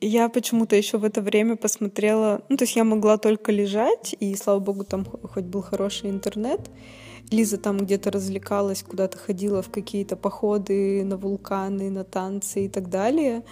я 0.00 0.28
почему-то 0.28 0.76
еще 0.76 0.98
в 0.98 1.04
это 1.04 1.20
время 1.20 1.56
посмотрела, 1.56 2.42
ну, 2.48 2.56
то 2.56 2.64
есть 2.64 2.76
я 2.76 2.84
могла 2.84 3.18
только 3.18 3.52
лежать, 3.52 4.14
и, 4.18 4.34
слава 4.34 4.60
богу, 4.60 4.84
там 4.84 5.04
хоть 5.04 5.44
был 5.44 5.62
хороший 5.62 6.10
интернет, 6.10 6.70
Лиза 7.30 7.56
там 7.56 7.78
где-то 7.78 8.10
развлекалась, 8.10 8.82
куда-то 8.82 9.18
ходила 9.18 9.62
в 9.62 9.70
какие-то 9.70 10.16
походы 10.16 11.04
на 11.04 11.16
вулканы, 11.16 11.90
на 11.90 12.04
танцы 12.04 12.66
и 12.66 12.68
так 12.68 12.90
далее. 12.90 13.44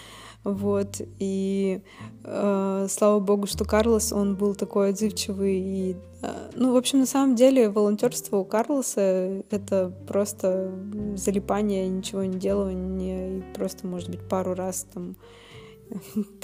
Вот, 0.45 1.01
и 1.21 1.81
э, 2.25 2.87
слава 2.91 3.21
богу, 3.21 3.47
что 3.47 3.65
Карлос, 3.65 4.13
он 4.13 4.35
был 4.35 4.57
такой 4.57 4.91
отзывчивый. 4.91 5.59
И, 5.59 5.97
э, 6.23 6.51
ну, 6.57 6.73
в 6.73 6.77
общем, 6.77 6.99
на 6.99 7.07
самом 7.07 7.37
деле, 7.37 7.71
волонтерство 7.71 8.39
у 8.39 8.45
Карлоса— 8.45 9.45
это 9.51 9.93
просто 10.09 10.73
залипание, 11.15 11.89
ничего 11.89 12.25
не 12.25 12.39
делание, 12.39 13.39
и 13.39 13.43
просто, 13.55 13.87
может 13.87 14.11
быть, 14.11 14.29
пару 14.29 14.55
раз 14.55 14.85
там 14.93 15.17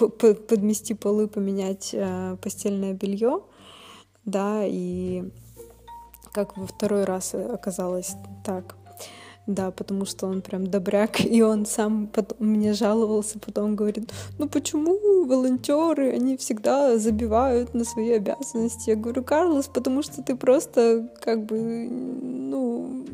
подмести 0.48 0.94
полы, 0.94 1.28
поменять 1.28 1.90
э, 1.92 2.36
постельное 2.42 2.94
белье, 2.94 3.42
да, 4.24 4.62
и 4.64 5.24
как 6.32 6.56
во 6.56 6.66
второй 6.66 7.04
раз 7.04 7.34
оказалось 7.34 8.14
так. 8.44 8.76
Да, 9.48 9.70
потому 9.70 10.04
что 10.04 10.26
он 10.26 10.42
прям 10.42 10.66
добряк, 10.66 11.20
и 11.24 11.42
он 11.42 11.64
сам 11.64 12.06
потом 12.06 12.46
мне 12.46 12.74
жаловался, 12.74 13.38
потом 13.38 13.76
говорит, 13.76 14.12
ну 14.38 14.46
почему 14.46 15.24
волонтеры, 15.24 16.12
они 16.12 16.36
всегда 16.36 16.98
забивают 16.98 17.72
на 17.72 17.84
свои 17.84 18.12
обязанности? 18.12 18.90
Я 18.90 18.96
говорю, 18.96 19.24
Карлос, 19.24 19.68
потому 19.68 20.02
что 20.02 20.22
ты 20.22 20.36
просто 20.36 21.08
как 21.22 21.46
бы, 21.46 21.88
ну, 21.88 23.06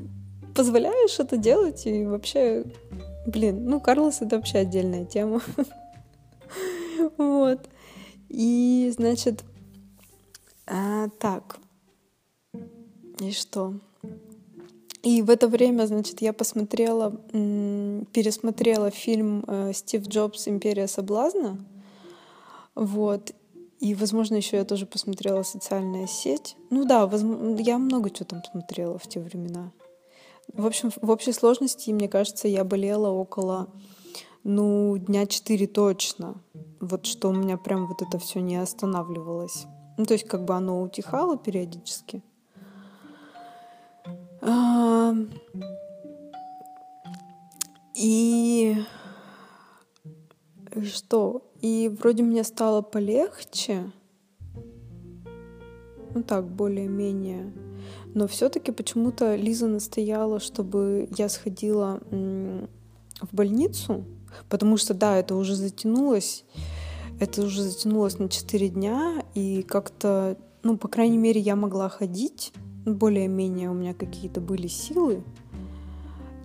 позволяешь 0.57 1.21
это 1.21 1.37
делать, 1.37 1.87
и 1.87 2.05
вообще, 2.05 2.65
блин, 3.27 3.67
ну, 3.67 3.81
Карлос— 3.81 4.17
это 4.21 4.37
вообще 4.37 4.59
отдельная 4.59 5.05
тема. 5.05 5.41
Вот. 7.19 7.69
И, 8.29 8.93
значит, 8.95 9.45
а, 10.67 11.09
так. 11.19 11.59
И 13.21 13.33
что? 13.33 13.75
И 15.03 15.21
в 15.21 15.29
это 15.29 15.49
время, 15.49 15.87
значит, 15.87 16.23
я 16.23 16.33
посмотрела, 16.33 17.11
пересмотрела 18.13 18.91
фильм 18.91 19.45
э, 19.47 19.73
Стив 19.75 20.09
Джобс 20.09 20.49
«Империя 20.49 20.89
соблазна». 20.89 21.59
Вот. 22.75 23.33
И, 23.81 23.95
возможно, 23.95 24.37
еще 24.37 24.57
я 24.57 24.65
тоже 24.65 24.87
посмотрела 24.87 25.43
«Социальная 25.43 26.07
сеть». 26.07 26.57
Ну 26.71 26.87
да, 26.87 27.07
возможно, 27.07 27.61
я 27.61 27.77
много 27.77 28.09
чего 28.09 28.25
там 28.25 28.43
смотрела 28.51 28.99
в 28.99 29.07
те 29.07 29.21
времена. 29.21 29.73
В 30.53 30.67
общем, 30.67 30.91
в 31.01 31.11
общей 31.11 31.33
сложности, 31.33 31.91
мне 31.91 32.09
кажется, 32.09 32.49
я 32.49 32.65
болела 32.65 33.11
около, 33.11 33.69
ну, 34.45 34.97
дня 34.99 35.27
четыре 35.27 35.67
точно. 35.67 36.37
Вот 36.81 37.07
что 37.07 37.31
у 37.31 37.33
меня 37.33 37.57
прям 37.57 37.87
вот 37.87 38.03
это 38.03 38.19
все 38.19 38.41
не 38.41 38.57
останавливалось. 38.57 39.67
Ну, 39.99 40.05
то 40.05 40.15
есть 40.15 40.27
как 40.27 40.45
бы 40.45 40.55
оно 40.55 40.83
утихало 40.83 41.37
периодически— 41.37 42.23
и 47.95 48.77
что? 50.83 51.51
И 51.61 51.91
вроде 51.99 52.23
мне 52.23 52.45
стало 52.45 52.83
полегче. 52.83 53.91
Ну 56.15 56.23
так, 56.23 56.47
более-менее. 56.47 57.53
Но 58.15 58.27
все-таки 58.27 58.71
почему-то 58.71 59.35
Лиза 59.35 59.67
настояла, 59.67 60.41
чтобы 60.41 61.09
я 61.17 61.29
сходила 61.29 62.01
в 62.11 63.33
больницу, 63.33 64.05
потому 64.49 64.77
что, 64.77 64.95
да, 64.95 65.17
это 65.19 65.37
уже 65.37 65.55
затянулось. 65.55 66.45
Это 67.21 67.43
уже 67.43 67.63
затянулось 67.63 68.19
на 68.19 68.29
4 68.29 68.69
дня, 68.69 69.23
и 69.35 69.63
как-то, 69.63 70.37
ну, 70.63 70.77
по 70.77 70.89
крайней 70.89 71.19
мере, 71.19 71.41
я 71.41 71.55
могла 71.55 71.89
ходить 71.89 72.53
более-менее 72.85 73.71
у 73.71 73.75
меня 73.75 73.95
какие-то 73.95 74.41
были 74.41 74.67
силы. 74.67 75.23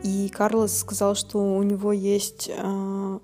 И 0.04 0.30
Карлос 0.30 0.78
сказал, 0.78 1.16
что 1.16 1.40
у 1.40 1.64
него 1.64 1.92
есть... 1.92 2.50
А, 2.58 3.20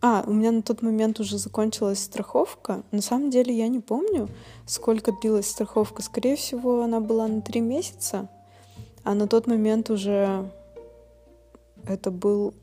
а, 0.00 0.24
у 0.26 0.32
меня 0.32 0.52
на 0.52 0.62
тот 0.62 0.82
момент 0.82 1.20
уже 1.20 1.36
закончилась 1.36 2.02
страховка. 2.02 2.82
На 2.90 3.02
самом 3.02 3.30
деле 3.30 3.54
я 3.56 3.68
не 3.68 3.80
помню, 3.80 4.28
сколько 4.66 5.12
длилась 5.12 5.50
страховка. 5.50 6.02
Скорее 6.02 6.36
всего, 6.36 6.82
она 6.82 7.00
была 7.00 7.28
на 7.28 7.42
три 7.42 7.60
месяца. 7.60 8.30
А 9.04 9.14
на 9.14 9.26
тот 9.26 9.46
момент 9.46 9.90
уже 9.90 10.50
это 11.86 12.10
был... 12.10 12.54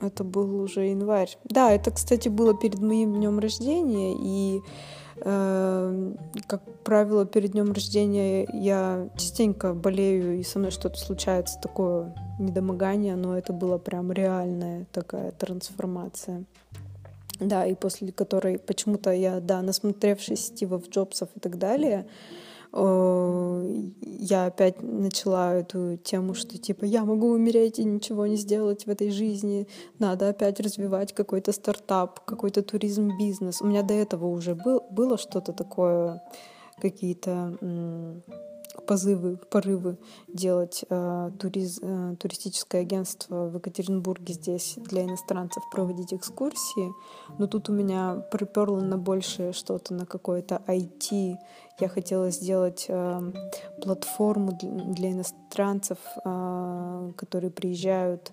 Это 0.00 0.24
был 0.24 0.60
уже 0.60 0.88
январь. 0.88 1.36
Да, 1.44 1.72
это, 1.72 1.90
кстати, 1.90 2.28
было 2.28 2.56
перед 2.56 2.80
моим 2.80 3.14
днем 3.14 3.38
рождения, 3.38 4.14
и 4.14 4.62
Эм, 5.18 6.18
как 6.46 6.62
правило, 6.84 7.24
перед 7.24 7.52
днем 7.52 7.72
рождения 7.72 8.46
я 8.52 9.08
частенько 9.16 9.72
болею, 9.72 10.38
и 10.38 10.42
со 10.42 10.58
мной 10.58 10.70
что-то 10.70 10.98
случается 10.98 11.58
такое 11.60 12.14
недомогание, 12.38 13.16
но 13.16 13.36
это 13.36 13.52
была 13.52 13.78
прям 13.78 14.12
реальная 14.12 14.86
такая 14.92 15.32
трансформация. 15.32 16.44
Да, 17.40 17.66
и 17.66 17.74
после 17.74 18.12
которой 18.12 18.58
почему-то 18.58 19.10
я, 19.10 19.40
да, 19.40 19.62
насмотревшись 19.62 20.46
Стивов 20.46 20.88
Джобсов 20.88 21.28
и 21.34 21.40
так 21.40 21.58
далее, 21.58 22.06
я 22.78 24.46
опять 24.46 24.82
начала 24.82 25.54
эту 25.54 25.96
тему, 25.96 26.34
что 26.34 26.58
типа 26.58 26.84
я 26.84 27.04
могу 27.04 27.28
умереть 27.30 27.78
и 27.78 27.84
ничего 27.84 28.26
не 28.26 28.36
сделать 28.36 28.86
в 28.86 28.90
этой 28.90 29.10
жизни, 29.10 29.66
надо 29.98 30.28
опять 30.28 30.60
развивать 30.60 31.14
какой-то 31.14 31.52
стартап, 31.52 32.20
какой-то 32.24 32.62
туризм-бизнес. 32.62 33.62
У 33.62 33.66
меня 33.66 33.82
до 33.82 33.94
этого 33.94 34.26
уже 34.26 34.54
был, 34.54 34.82
было 34.90 35.16
что-то 35.16 35.52
такое, 35.52 36.22
какие-то 36.80 37.56
позывы, 38.86 39.36
порывы 39.50 39.98
делать 40.28 40.84
э, 40.88 41.30
туриз, 41.38 41.78
э, 41.82 42.16
туристическое 42.18 42.82
агентство 42.82 43.48
в 43.48 43.56
Екатеринбурге 43.56 44.34
здесь 44.34 44.74
для 44.76 45.04
иностранцев, 45.04 45.62
проводить 45.70 46.14
экскурсии. 46.14 46.92
Но 47.38 47.46
тут 47.46 47.68
у 47.68 47.72
меня 47.72 48.24
приперло 48.30 48.80
на 48.80 48.98
большее 48.98 49.52
что-то, 49.52 49.94
на 49.94 50.06
какое-то 50.06 50.62
IT. 50.66 51.36
Я 51.80 51.88
хотела 51.88 52.30
сделать 52.30 52.86
э, 52.88 53.32
платформу 53.82 54.58
для, 54.60 55.12
иностранцев, 55.12 55.98
э, 56.24 57.12
которые 57.16 57.50
приезжают 57.50 58.32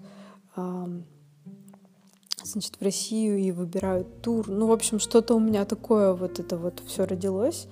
э, 0.55 0.85
значит, 2.43 2.75
в 2.79 2.81
Россию 2.81 3.37
и 3.39 3.51
выбирают 3.51 4.21
тур. 4.21 4.47
Ну, 4.47 4.67
в 4.67 4.71
общем, 4.71 4.99
что-то 4.99 5.35
у 5.35 5.39
меня 5.39 5.65
такое 5.65 6.13
вот 6.13 6.39
это 6.39 6.57
вот 6.57 6.81
все 6.85 7.05
родилось. 7.05 7.67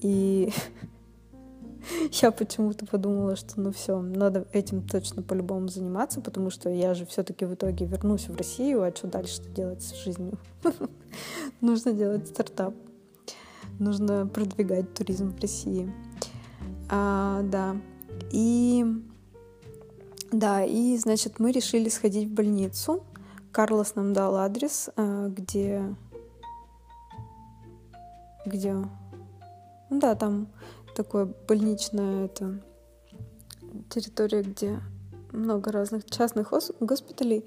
И 0.00 0.52
я 2.22 2.30
почему-то 2.30 2.86
подумала, 2.86 3.36
что 3.36 3.60
ну 3.60 3.72
все, 3.72 4.00
надо 4.00 4.46
этим 4.52 4.86
точно 4.86 5.22
по-любому 5.22 5.68
заниматься, 5.68 6.20
потому 6.20 6.50
что 6.50 6.68
я 6.70 6.94
же 6.94 7.06
все-таки 7.06 7.44
в 7.44 7.54
итоге 7.54 7.86
вернусь 7.86 8.28
в 8.28 8.36
Россию, 8.36 8.82
а 8.82 8.94
что 8.94 9.06
дальше 9.06 9.42
делать 9.54 9.82
с 9.82 9.94
жизнью? 9.94 10.38
Нужно 11.60 11.92
делать 11.92 12.28
стартап. 12.28 12.74
Нужно 13.78 14.26
продвигать 14.26 14.92
туризм 14.94 15.34
в 15.34 15.40
России. 15.40 15.92
А, 16.90 17.42
да. 17.44 17.76
И 18.30 18.84
да, 20.32 20.64
и 20.64 20.96
значит, 20.96 21.40
мы 21.40 21.50
решили 21.50 21.88
сходить 21.88 22.28
в 22.28 22.32
больницу. 22.32 23.04
Карлос 23.52 23.94
нам 23.96 24.12
дал 24.12 24.36
адрес, 24.36 24.90
а, 24.96 25.28
где 25.28 25.82
где 28.46 28.74
ну 29.90 29.98
да, 29.98 30.14
там 30.14 30.48
такое 30.94 31.26
больничная 31.48 32.26
это, 32.26 32.60
территория, 33.88 34.42
где 34.42 34.80
много 35.32 35.72
разных 35.72 36.04
частных 36.06 36.52
госпиталей. 36.80 37.44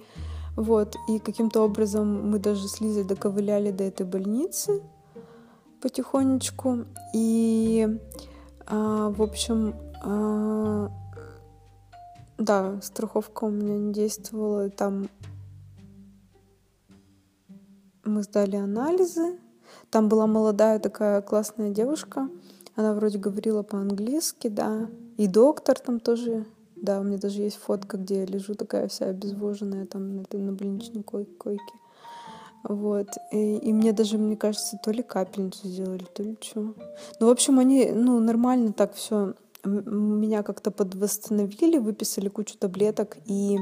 Вот, 0.56 0.96
и 1.08 1.20
каким-то 1.20 1.62
образом 1.62 2.30
мы 2.30 2.39
даже 2.39 2.68
с 2.68 2.80
Лизой 2.80 3.04
доковыляли 3.04 3.72
до 3.72 3.84
этой 3.84 4.06
больницы 4.06 4.82
потихонечку. 5.82 6.86
И, 7.14 7.88
а, 8.68 9.10
в 9.10 9.22
общем, 9.22 9.76
а, 10.04 10.89
да, 12.38 12.80
страховка 12.82 13.46
у 13.46 13.50
меня 13.50 13.78
не 13.78 13.94
действовала. 13.94 14.70
Там 14.70 15.10
мы 18.06 18.24
сдали 18.24 18.56
анализы. 18.56 19.39
Там 19.89 20.08
была 20.08 20.28
молодая 20.28 20.80
такая 20.80 21.22
классная 21.22 21.72
девушка, 21.72 22.30
она 22.76 22.93
вроде 22.93 23.17
говорила 23.17 23.63
по-английски, 23.63 24.47
да. 24.47 24.89
И 25.17 25.28
доктор 25.28 25.80
там 25.80 25.99
тоже. 25.99 26.45
Да, 26.76 26.99
у 26.99 27.03
меня 27.03 27.17
даже 27.17 27.41
есть 27.41 27.57
фотка, 27.57 27.97
где 27.97 28.21
я 28.21 28.26
лежу 28.26 28.55
такая 28.55 28.88
вся 28.89 29.05
обезвоженная 29.05 29.86
там 29.86 30.17
на, 30.17 30.24
на 30.32 30.51
больничной 30.51 31.03
койке. 31.03 31.59
Вот. 32.63 33.07
И, 33.32 33.57
и 33.57 33.74
мне 33.74 33.93
даже, 33.93 34.17
мне 34.17 34.36
кажется, 34.36 34.78
то 34.84 34.91
ли 34.91 35.03
капельницу 35.03 35.67
сделали, 35.67 36.05
то 36.13 36.24
ли 36.24 36.38
что. 36.41 36.74
Ну, 37.19 37.28
в 37.28 37.30
общем, 37.30 37.59
они, 37.59 37.91
ну, 37.93 38.19
нормально 38.19 38.74
так 38.74 38.95
все 38.95 39.34
меня 39.65 40.43
как-то 40.43 40.71
подвосстановили, 40.71 41.78
выписали 41.78 42.28
кучу 42.28 42.57
таблеток 42.57 43.17
и 43.26 43.57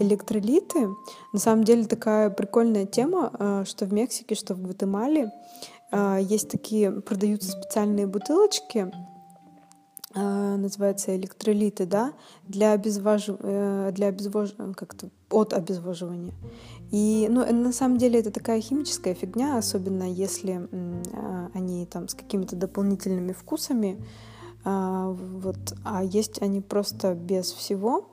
электролиты. 0.00 0.88
На 1.32 1.38
самом 1.38 1.64
деле 1.64 1.84
такая 1.84 2.30
прикольная 2.30 2.86
тема, 2.86 3.30
э, 3.38 3.64
что 3.66 3.84
в 3.84 3.92
Мексике, 3.92 4.34
что 4.34 4.54
в 4.54 4.62
Гватемале 4.62 5.30
есть 5.92 6.50
такие, 6.50 6.90
продаются 7.00 7.50
специальные 7.50 8.06
бутылочки, 8.06 8.92
а, 10.14 10.56
называется 10.56 11.14
электролиты, 11.16 11.84
да, 11.84 12.14
для 12.44 12.72
обезвоживания, 12.72 13.88
э, 13.88 13.92
для 13.92 14.08
обезвож... 14.08 14.54
как-то 14.74 15.10
от 15.30 15.52
обезвоживания. 15.52 16.32
И, 16.90 17.28
ну, 17.30 17.44
на 17.52 17.72
самом 17.72 17.98
деле 17.98 18.18
это 18.18 18.30
такая 18.30 18.60
химическая 18.62 19.14
фигня, 19.14 19.58
особенно 19.58 20.10
если 20.10 20.66
а, 21.12 21.50
они 21.52 21.84
там 21.84 22.08
с 22.08 22.14
какими-то 22.14 22.56
дополнительными 22.56 23.32
вкусами, 23.32 24.02
а, 24.64 25.10
вот, 25.10 25.74
а 25.84 26.02
есть 26.02 26.40
они 26.40 26.62
просто 26.62 27.14
без 27.14 27.52
всего. 27.52 28.08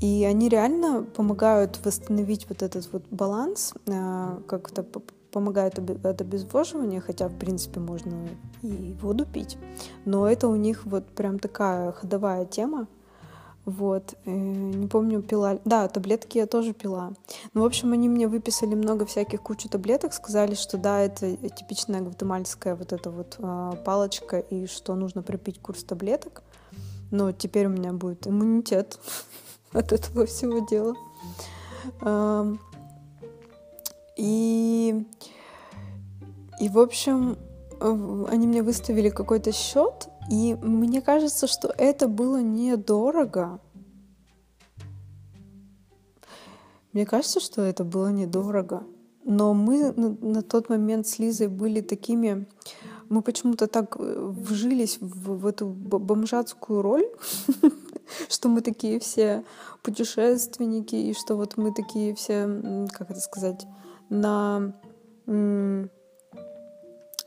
И 0.00 0.24
они 0.24 0.48
реально 0.48 1.02
помогают 1.02 1.78
восстановить 1.84 2.48
вот 2.48 2.62
этот 2.62 2.90
вот 2.92 3.04
баланс, 3.10 3.74
как-то 3.84 4.82
помогает 5.30 5.78
от 5.78 6.20
обезвоживания, 6.20 7.00
хотя, 7.00 7.28
в 7.28 7.38
принципе, 7.38 7.80
можно 7.80 8.28
и 8.62 8.94
воду 9.00 9.26
пить. 9.26 9.58
Но 10.04 10.28
это 10.28 10.48
у 10.48 10.56
них 10.56 10.86
вот 10.86 11.06
прям 11.06 11.38
такая 11.38 11.92
ходовая 11.92 12.44
тема. 12.44 12.86
Вот, 13.64 14.14
э, 14.24 14.30
не 14.30 14.86
помню, 14.86 15.20
пила... 15.20 15.58
Да, 15.66 15.88
таблетки 15.88 16.38
я 16.38 16.46
тоже 16.46 16.72
пила. 16.72 17.12
Ну, 17.52 17.62
в 17.62 17.64
общем, 17.66 17.92
они 17.92 18.08
мне 18.08 18.26
выписали 18.26 18.74
много 18.74 19.04
всяких 19.04 19.42
кучу 19.42 19.68
таблеток, 19.68 20.14
сказали, 20.14 20.54
что 20.54 20.78
да, 20.78 21.00
это 21.00 21.36
типичная 21.36 22.00
гватемальская 22.00 22.74
вот 22.74 22.94
эта 22.94 23.10
вот 23.10 23.36
э, 23.38 23.72
палочка, 23.84 24.38
и 24.38 24.66
что 24.66 24.94
нужно 24.94 25.22
пропить 25.22 25.60
курс 25.60 25.84
таблеток. 25.84 26.42
Но 27.10 27.30
теперь 27.32 27.66
у 27.66 27.70
меня 27.70 27.92
будет 27.92 28.26
иммунитет 28.26 28.98
от 29.72 29.92
этого 29.92 30.24
всего 30.24 30.66
дела. 30.66 30.94
И, 34.18 35.06
и 36.60 36.68
в 36.68 36.78
общем, 36.78 37.38
они 37.80 38.46
мне 38.46 38.62
выставили 38.62 39.08
какой-то 39.08 39.52
счет, 39.52 40.08
и 40.30 40.56
мне 40.60 41.00
кажется, 41.00 41.46
что 41.46 41.72
это 41.78 42.08
было 42.08 42.42
недорого. 42.42 43.60
Мне 46.92 47.06
кажется, 47.06 47.38
что 47.38 47.62
это 47.62 47.84
было 47.84 48.08
недорого. 48.08 48.82
Но 49.24 49.54
мы 49.54 49.92
на, 49.92 50.08
на 50.20 50.42
тот 50.42 50.68
момент 50.68 51.06
с 51.06 51.18
Лизой 51.18 51.48
были 51.48 51.80
такими... 51.80 52.46
Мы 53.08 53.22
почему-то 53.22 53.68
так 53.68 53.96
э, 53.98 54.32
вжились 54.38 54.98
в, 55.00 55.38
в 55.38 55.46
эту 55.46 55.66
бомжатскую 55.68 56.82
роль, 56.82 57.06
что 58.28 58.48
мы 58.48 58.60
такие 58.62 58.98
все 59.00 59.44
путешественники, 59.82 60.94
и 60.94 61.14
что 61.14 61.36
вот 61.36 61.56
мы 61.56 61.72
такие 61.72 62.14
все, 62.14 62.88
как 62.92 63.10
это 63.10 63.20
сказать, 63.20 63.66
на, 64.10 64.72
на 65.26 65.88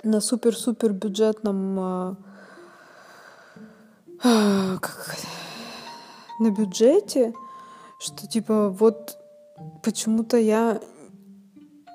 супер-супер 0.04 0.94
бюджетном 0.94 1.80
а, 1.80 2.18
как, 4.82 5.18
на 6.40 6.52
бюджете, 6.52 7.34
что 8.00 8.28
типа 8.28 8.70
вот 8.70 9.18
почему-то 9.84 10.38
я 10.38 10.80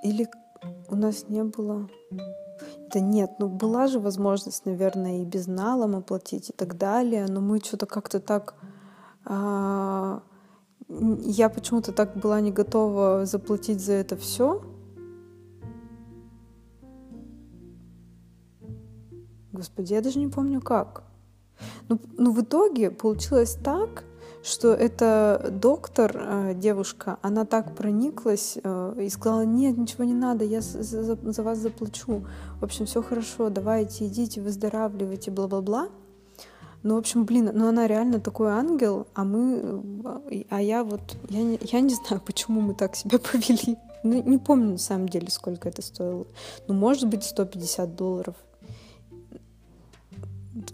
или 0.02 0.28
у 0.88 0.96
нас 0.96 1.28
не 1.28 1.42
было. 1.42 1.88
Да 2.92 3.00
нет, 3.00 3.32
ну 3.38 3.48
была 3.48 3.88
же 3.88 3.98
возможность, 3.98 4.64
наверное, 4.64 5.22
и 5.22 5.24
безналом 5.24 5.96
оплатить 5.96 6.50
и 6.50 6.52
так 6.52 6.78
далее, 6.78 7.26
но 7.28 7.40
мы 7.40 7.60
что-то 7.60 7.86
как-то 7.86 8.20
так... 8.20 8.54
А, 9.24 10.22
я 10.88 11.48
почему-то 11.48 11.92
так 11.92 12.16
была 12.16 12.40
не 12.40 12.52
готова 12.52 13.26
заплатить 13.26 13.84
за 13.84 13.94
это 13.94 14.16
все, 14.16 14.62
Господи, 19.56 19.94
я 19.94 20.02
даже 20.02 20.18
не 20.18 20.28
помню 20.28 20.60
как. 20.60 21.02
Ну, 21.88 21.98
ну 22.18 22.32
в 22.32 22.42
итоге 22.42 22.90
получилось 22.90 23.56
так, 23.64 24.04
что 24.42 24.74
эта 24.74 25.48
доктор, 25.50 26.12
э, 26.14 26.54
девушка, 26.54 27.18
она 27.22 27.44
так 27.44 27.74
прониклась 27.74 28.58
э, 28.62 28.94
и 29.00 29.08
сказала, 29.08 29.44
нет, 29.44 29.78
ничего 29.78 30.04
не 30.04 30.14
надо, 30.14 30.44
я 30.44 30.60
за, 30.60 30.82
за, 30.82 31.16
за 31.32 31.42
вас 31.42 31.58
заплачу. 31.58 32.24
В 32.60 32.64
общем, 32.64 32.84
все 32.84 33.02
хорошо, 33.02 33.48
давайте, 33.48 34.06
идите, 34.06 34.42
выздоравливайте, 34.42 35.30
бла-бла-бла. 35.30 35.88
Ну, 36.82 36.94
в 36.94 36.98
общем, 36.98 37.24
блин, 37.24 37.50
ну 37.54 37.66
она 37.66 37.86
реально 37.86 38.20
такой 38.20 38.50
ангел, 38.50 39.06
а 39.14 39.24
мы, 39.24 39.82
э, 40.30 40.42
а 40.50 40.60
я 40.60 40.84
вот, 40.84 41.16
я 41.30 41.42
не, 41.42 41.58
я 41.62 41.80
не 41.80 41.94
знаю, 41.94 42.22
почему 42.24 42.60
мы 42.60 42.74
так 42.74 42.94
себя 42.94 43.18
повели. 43.32 43.78
Ну, 44.04 44.22
не 44.22 44.38
помню 44.38 44.72
на 44.72 44.78
самом 44.78 45.08
деле, 45.08 45.30
сколько 45.30 45.68
это 45.68 45.80
стоило. 45.82 46.26
Ну, 46.68 46.74
может 46.74 47.08
быть, 47.08 47.24
150 47.24 47.96
долларов 47.96 48.36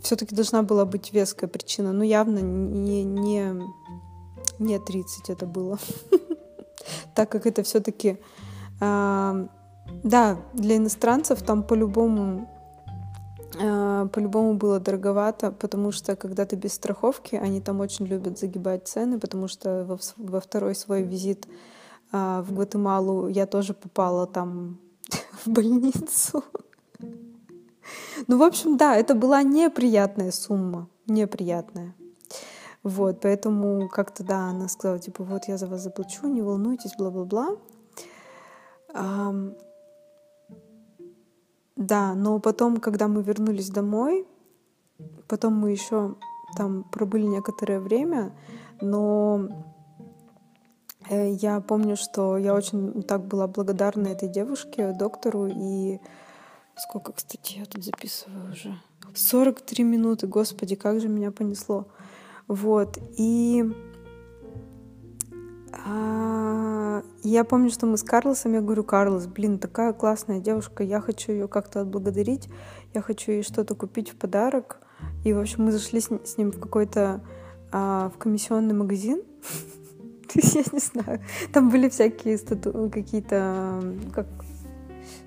все-таки 0.03 0.35
должна 0.35 0.63
была 0.63 0.85
быть 0.85 1.13
веская 1.13 1.49
причина, 1.49 1.93
но 1.93 2.05
явно 2.05 2.39
не, 2.39 3.05
не, 3.05 3.63
не 4.59 4.79
30 4.79 5.31
это 5.31 5.47
было. 5.47 5.79
Так 7.15 7.31
как 7.31 7.47
это 7.47 7.63
все-таки, 7.63 8.19
а, 8.81 9.47
да, 10.03 10.39
для 10.55 10.79
иностранцев 10.79 11.43
там 11.43 11.63
по-любому 11.63 12.49
а, 13.61 14.07
по-любому 14.09 14.55
было 14.55 14.81
дороговато, 14.81 15.53
потому 15.53 15.93
что 15.93 16.17
когда 16.17 16.45
ты 16.47 16.57
без 16.57 16.73
страховки, 16.73 17.37
они 17.37 17.61
там 17.61 17.81
очень 17.81 18.07
любят 18.07 18.39
загибать 18.39 18.89
цены, 18.89 19.21
потому 19.21 19.49
что 19.49 19.85
во, 19.85 19.99
во 20.17 20.41
второй 20.41 20.75
свой 20.75 21.03
визит 21.03 21.47
а, 22.13 22.43
в 22.43 22.53
Гватемалу 22.53 23.29
я 23.29 23.47
тоже 23.47 23.75
попала 23.75 24.27
там 24.27 24.79
в 25.45 25.49
больницу. 25.49 26.45
Ну, 28.27 28.39
в 28.39 28.43
общем, 28.43 28.77
да, 28.77 28.97
это 28.97 29.15
была 29.15 29.43
неприятная 29.43 30.31
сумма, 30.31 30.89
неприятная. 31.07 31.95
Вот, 32.83 33.21
поэтому 33.21 33.89
как-то, 33.89 34.25
да, 34.25 34.49
она 34.49 34.69
сказала, 34.69 34.99
типа, 34.99 35.23
вот 35.23 35.45
я 35.47 35.57
за 35.57 35.67
вас 35.67 35.83
заплачу, 35.83 36.27
не 36.27 36.43
волнуйтесь, 36.43 36.97
бла-бла-бла. 36.99 37.57
да, 41.77 42.15
но 42.15 42.39
потом, 42.41 42.79
когда 42.79 43.09
мы 43.09 43.23
вернулись 43.23 43.71
домой, 43.71 44.27
потом 45.29 45.55
мы 45.55 45.71
еще 45.71 46.17
там 46.57 46.85
пробыли 46.85 47.27
некоторое 47.27 47.81
время, 47.81 48.33
но 48.81 49.49
э, 51.09 51.31
я 51.31 51.61
помню, 51.61 51.97
что 51.97 52.37
я 52.37 52.55
очень 52.55 53.03
так 53.03 53.27
была 53.27 53.47
благодарна 53.47 54.09
этой 54.09 54.29
девушке, 54.29 54.93
доктору, 54.93 55.47
и 55.47 56.01
Сколько, 56.77 57.13
кстати, 57.13 57.59
я 57.59 57.65
тут 57.67 57.85
записываю 57.85 58.53
уже? 58.53 58.79
43 59.15 59.85
минуты, 59.85 60.27
господи, 60.27 60.75
как 60.75 61.01
же 61.01 61.09
меня 61.09 61.31
понесло. 61.31 61.87
Вот, 62.49 62.99
и 63.19 63.65
а, 65.87 67.03
я 67.23 67.45
помню, 67.45 67.71
что 67.71 67.87
мы 67.87 67.97
с 67.97 68.03
Карлосом, 68.03 68.53
я 68.55 68.61
говорю, 68.61 68.85
Карлос, 68.85 69.27
блин, 69.27 69.59
такая 69.59 69.93
классная 69.93 70.41
девушка, 70.41 70.83
я 70.83 71.01
хочу 71.01 71.33
ее 71.33 71.49
как-то 71.49 71.81
отблагодарить, 71.81 72.49
я 72.95 73.01
хочу 73.01 73.33
ей 73.33 73.43
что-то 73.43 73.75
купить 73.75 74.11
в 74.11 74.17
подарок. 74.17 74.79
И, 75.25 75.33
в 75.33 75.39
общем, 75.39 75.65
мы 75.65 75.73
зашли 75.73 76.01
с, 76.01 76.09
с 76.25 76.37
ним 76.37 76.53
в 76.53 76.61
какой-то 76.61 77.23
а, 77.71 78.11
в 78.15 78.19
комиссионный 78.19 78.75
магазин. 78.75 79.23
Я 80.35 80.63
не 80.73 80.79
знаю. 80.79 81.21
Там 81.53 81.71
были 81.71 81.89
всякие 81.89 82.39
какие-то, 82.91 83.83
как 84.15 84.27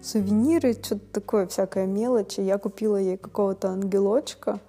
сувениры, 0.06 0.74
что-то 0.74 1.06
такое, 1.12 1.47
всякая 1.47 1.88
мелочь. 1.88 2.39
И 2.39 2.43
я 2.43 2.58
купила 2.58 2.97
ей 2.97 3.18
какого-то 3.18 3.70
ангелочка 3.70 4.60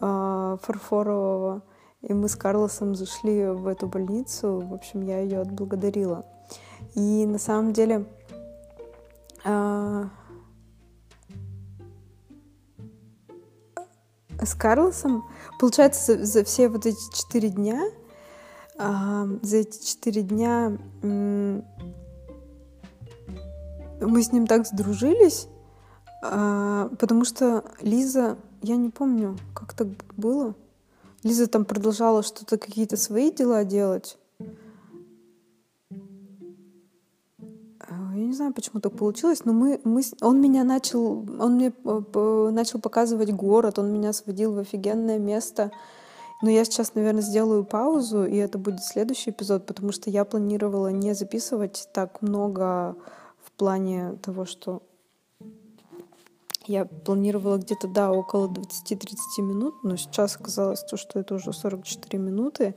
э, 0.00 0.56
фарфорового. 0.62 1.62
И 2.02 2.14
мы 2.14 2.28
с 2.28 2.36
Карлосом 2.36 2.94
зашли 2.94 3.46
в 3.46 3.66
эту 3.66 3.86
больницу. 3.86 4.60
В 4.60 4.74
общем, 4.74 5.02
я 5.02 5.20
ее 5.20 5.40
отблагодарила. 5.40 6.24
И 6.94 7.26
на 7.26 7.38
самом 7.38 7.72
деле 7.72 8.06
э, 9.44 10.04
с 14.40 14.54
Карлосом, 14.54 15.24
получается, 15.60 16.18
за, 16.18 16.24
за 16.24 16.44
все 16.44 16.68
вот 16.68 16.86
эти 16.86 16.98
четыре 17.14 17.50
дня, 17.50 17.80
э, 18.78 19.38
за 19.42 19.56
эти 19.58 19.84
четыре 19.84 20.22
дня 20.22 20.78
мы 24.06 24.22
с 24.22 24.32
ним 24.32 24.46
так 24.46 24.66
сдружились, 24.66 25.48
а, 26.22 26.88
потому 26.98 27.24
что 27.24 27.64
Лиза, 27.80 28.36
я 28.62 28.76
не 28.76 28.90
помню, 28.90 29.36
как 29.54 29.74
так 29.74 29.88
было. 30.16 30.54
Лиза 31.22 31.46
там 31.46 31.64
продолжала 31.64 32.22
что-то, 32.22 32.58
какие-то 32.58 32.96
свои 32.96 33.30
дела 33.30 33.64
делать. 33.64 34.18
А, 37.80 38.12
я 38.14 38.26
не 38.26 38.32
знаю, 38.32 38.52
почему 38.52 38.80
так 38.80 38.96
получилось, 38.96 39.44
но 39.44 39.52
мы, 39.52 39.80
мы, 39.84 40.02
он 40.20 40.40
меня 40.40 40.64
начал, 40.64 41.26
он 41.40 41.54
мне 41.54 41.72
начал 41.84 42.80
показывать 42.80 43.32
город, 43.32 43.78
он 43.78 43.92
меня 43.92 44.12
сводил 44.12 44.54
в 44.54 44.58
офигенное 44.58 45.18
место. 45.18 45.70
Но 46.42 46.50
я 46.50 46.64
сейчас, 46.64 46.94
наверное, 46.94 47.22
сделаю 47.22 47.64
паузу, 47.64 48.24
и 48.24 48.36
это 48.36 48.58
будет 48.58 48.82
следующий 48.82 49.30
эпизод, 49.30 49.64
потому 49.64 49.92
что 49.92 50.10
я 50.10 50.24
планировала 50.24 50.88
не 50.88 51.14
записывать 51.14 51.88
так 51.92 52.20
много 52.20 52.96
плане 53.62 54.18
того, 54.20 54.44
что 54.44 54.82
Я 56.66 56.84
планировала 56.84 57.58
где-то, 57.58 57.86
да, 57.86 58.10
около 58.10 58.48
20-30 58.48 59.42
минут, 59.42 59.84
но 59.84 59.96
сейчас 59.96 60.36
оказалось 60.36 60.82
то, 60.82 60.96
что 60.96 61.20
это 61.20 61.36
уже 61.36 61.52
44 61.52 62.18
минуты. 62.18 62.74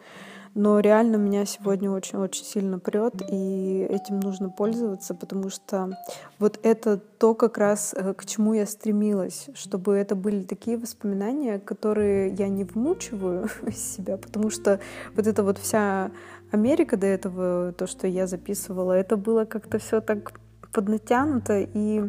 Но 0.53 0.79
реально 0.79 1.15
меня 1.15 1.45
сегодня 1.45 1.89
очень-очень 1.89 2.45
сильно 2.45 2.79
прет, 2.79 3.15
и 3.31 3.87
этим 3.89 4.19
нужно 4.19 4.49
пользоваться, 4.49 5.15
потому 5.15 5.49
что 5.49 5.97
вот 6.39 6.59
это 6.61 6.97
то 6.97 7.33
как 7.33 7.57
раз, 7.57 7.93
э, 7.93 8.13
к 8.13 8.25
чему 8.25 8.53
я 8.53 8.65
стремилась, 8.67 9.47
чтобы 9.55 9.95
это 9.95 10.15
были 10.15 10.43
такие 10.43 10.77
воспоминания, 10.77 11.59
которые 11.59 12.29
я 12.35 12.47
не 12.47 12.63
вмучиваю 12.63 13.49
из 13.67 13.95
себя, 13.95 14.17
потому 14.17 14.51
что 14.51 14.79
вот 15.15 15.27
эта 15.27 15.43
вот 15.43 15.57
вся 15.57 16.11
Америка 16.51 16.95
до 16.95 17.07
этого, 17.07 17.73
то, 17.73 17.87
что 17.87 18.07
я 18.07 18.27
записывала, 18.27 18.93
это 18.93 19.17
было 19.17 19.45
как-то 19.45 19.77
все 19.79 19.99
так 19.99 20.39
поднатянуто, 20.75 21.59
и 21.61 22.03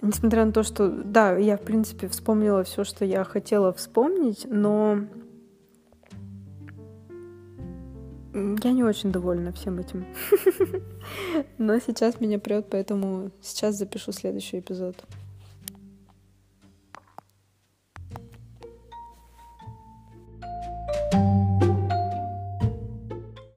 несмотря 0.00 0.46
на 0.46 0.52
то, 0.52 0.62
что, 0.62 0.88
да, 0.88 1.36
я, 1.36 1.58
в 1.58 1.62
принципе, 1.62 2.08
вспомнила 2.08 2.64
все, 2.64 2.84
что 2.84 3.04
я 3.04 3.24
хотела 3.24 3.72
вспомнить, 3.74 4.46
но 4.48 5.00
я 8.34 8.72
не 8.72 8.82
очень 8.82 9.12
довольна 9.12 9.52
всем 9.52 9.78
этим. 9.78 10.06
Но 11.58 11.78
сейчас 11.78 12.18
меня 12.18 12.38
прет, 12.38 12.66
поэтому 12.70 13.30
сейчас 13.42 13.76
запишу 13.76 14.12
следующий 14.12 14.60
эпизод. 14.60 15.04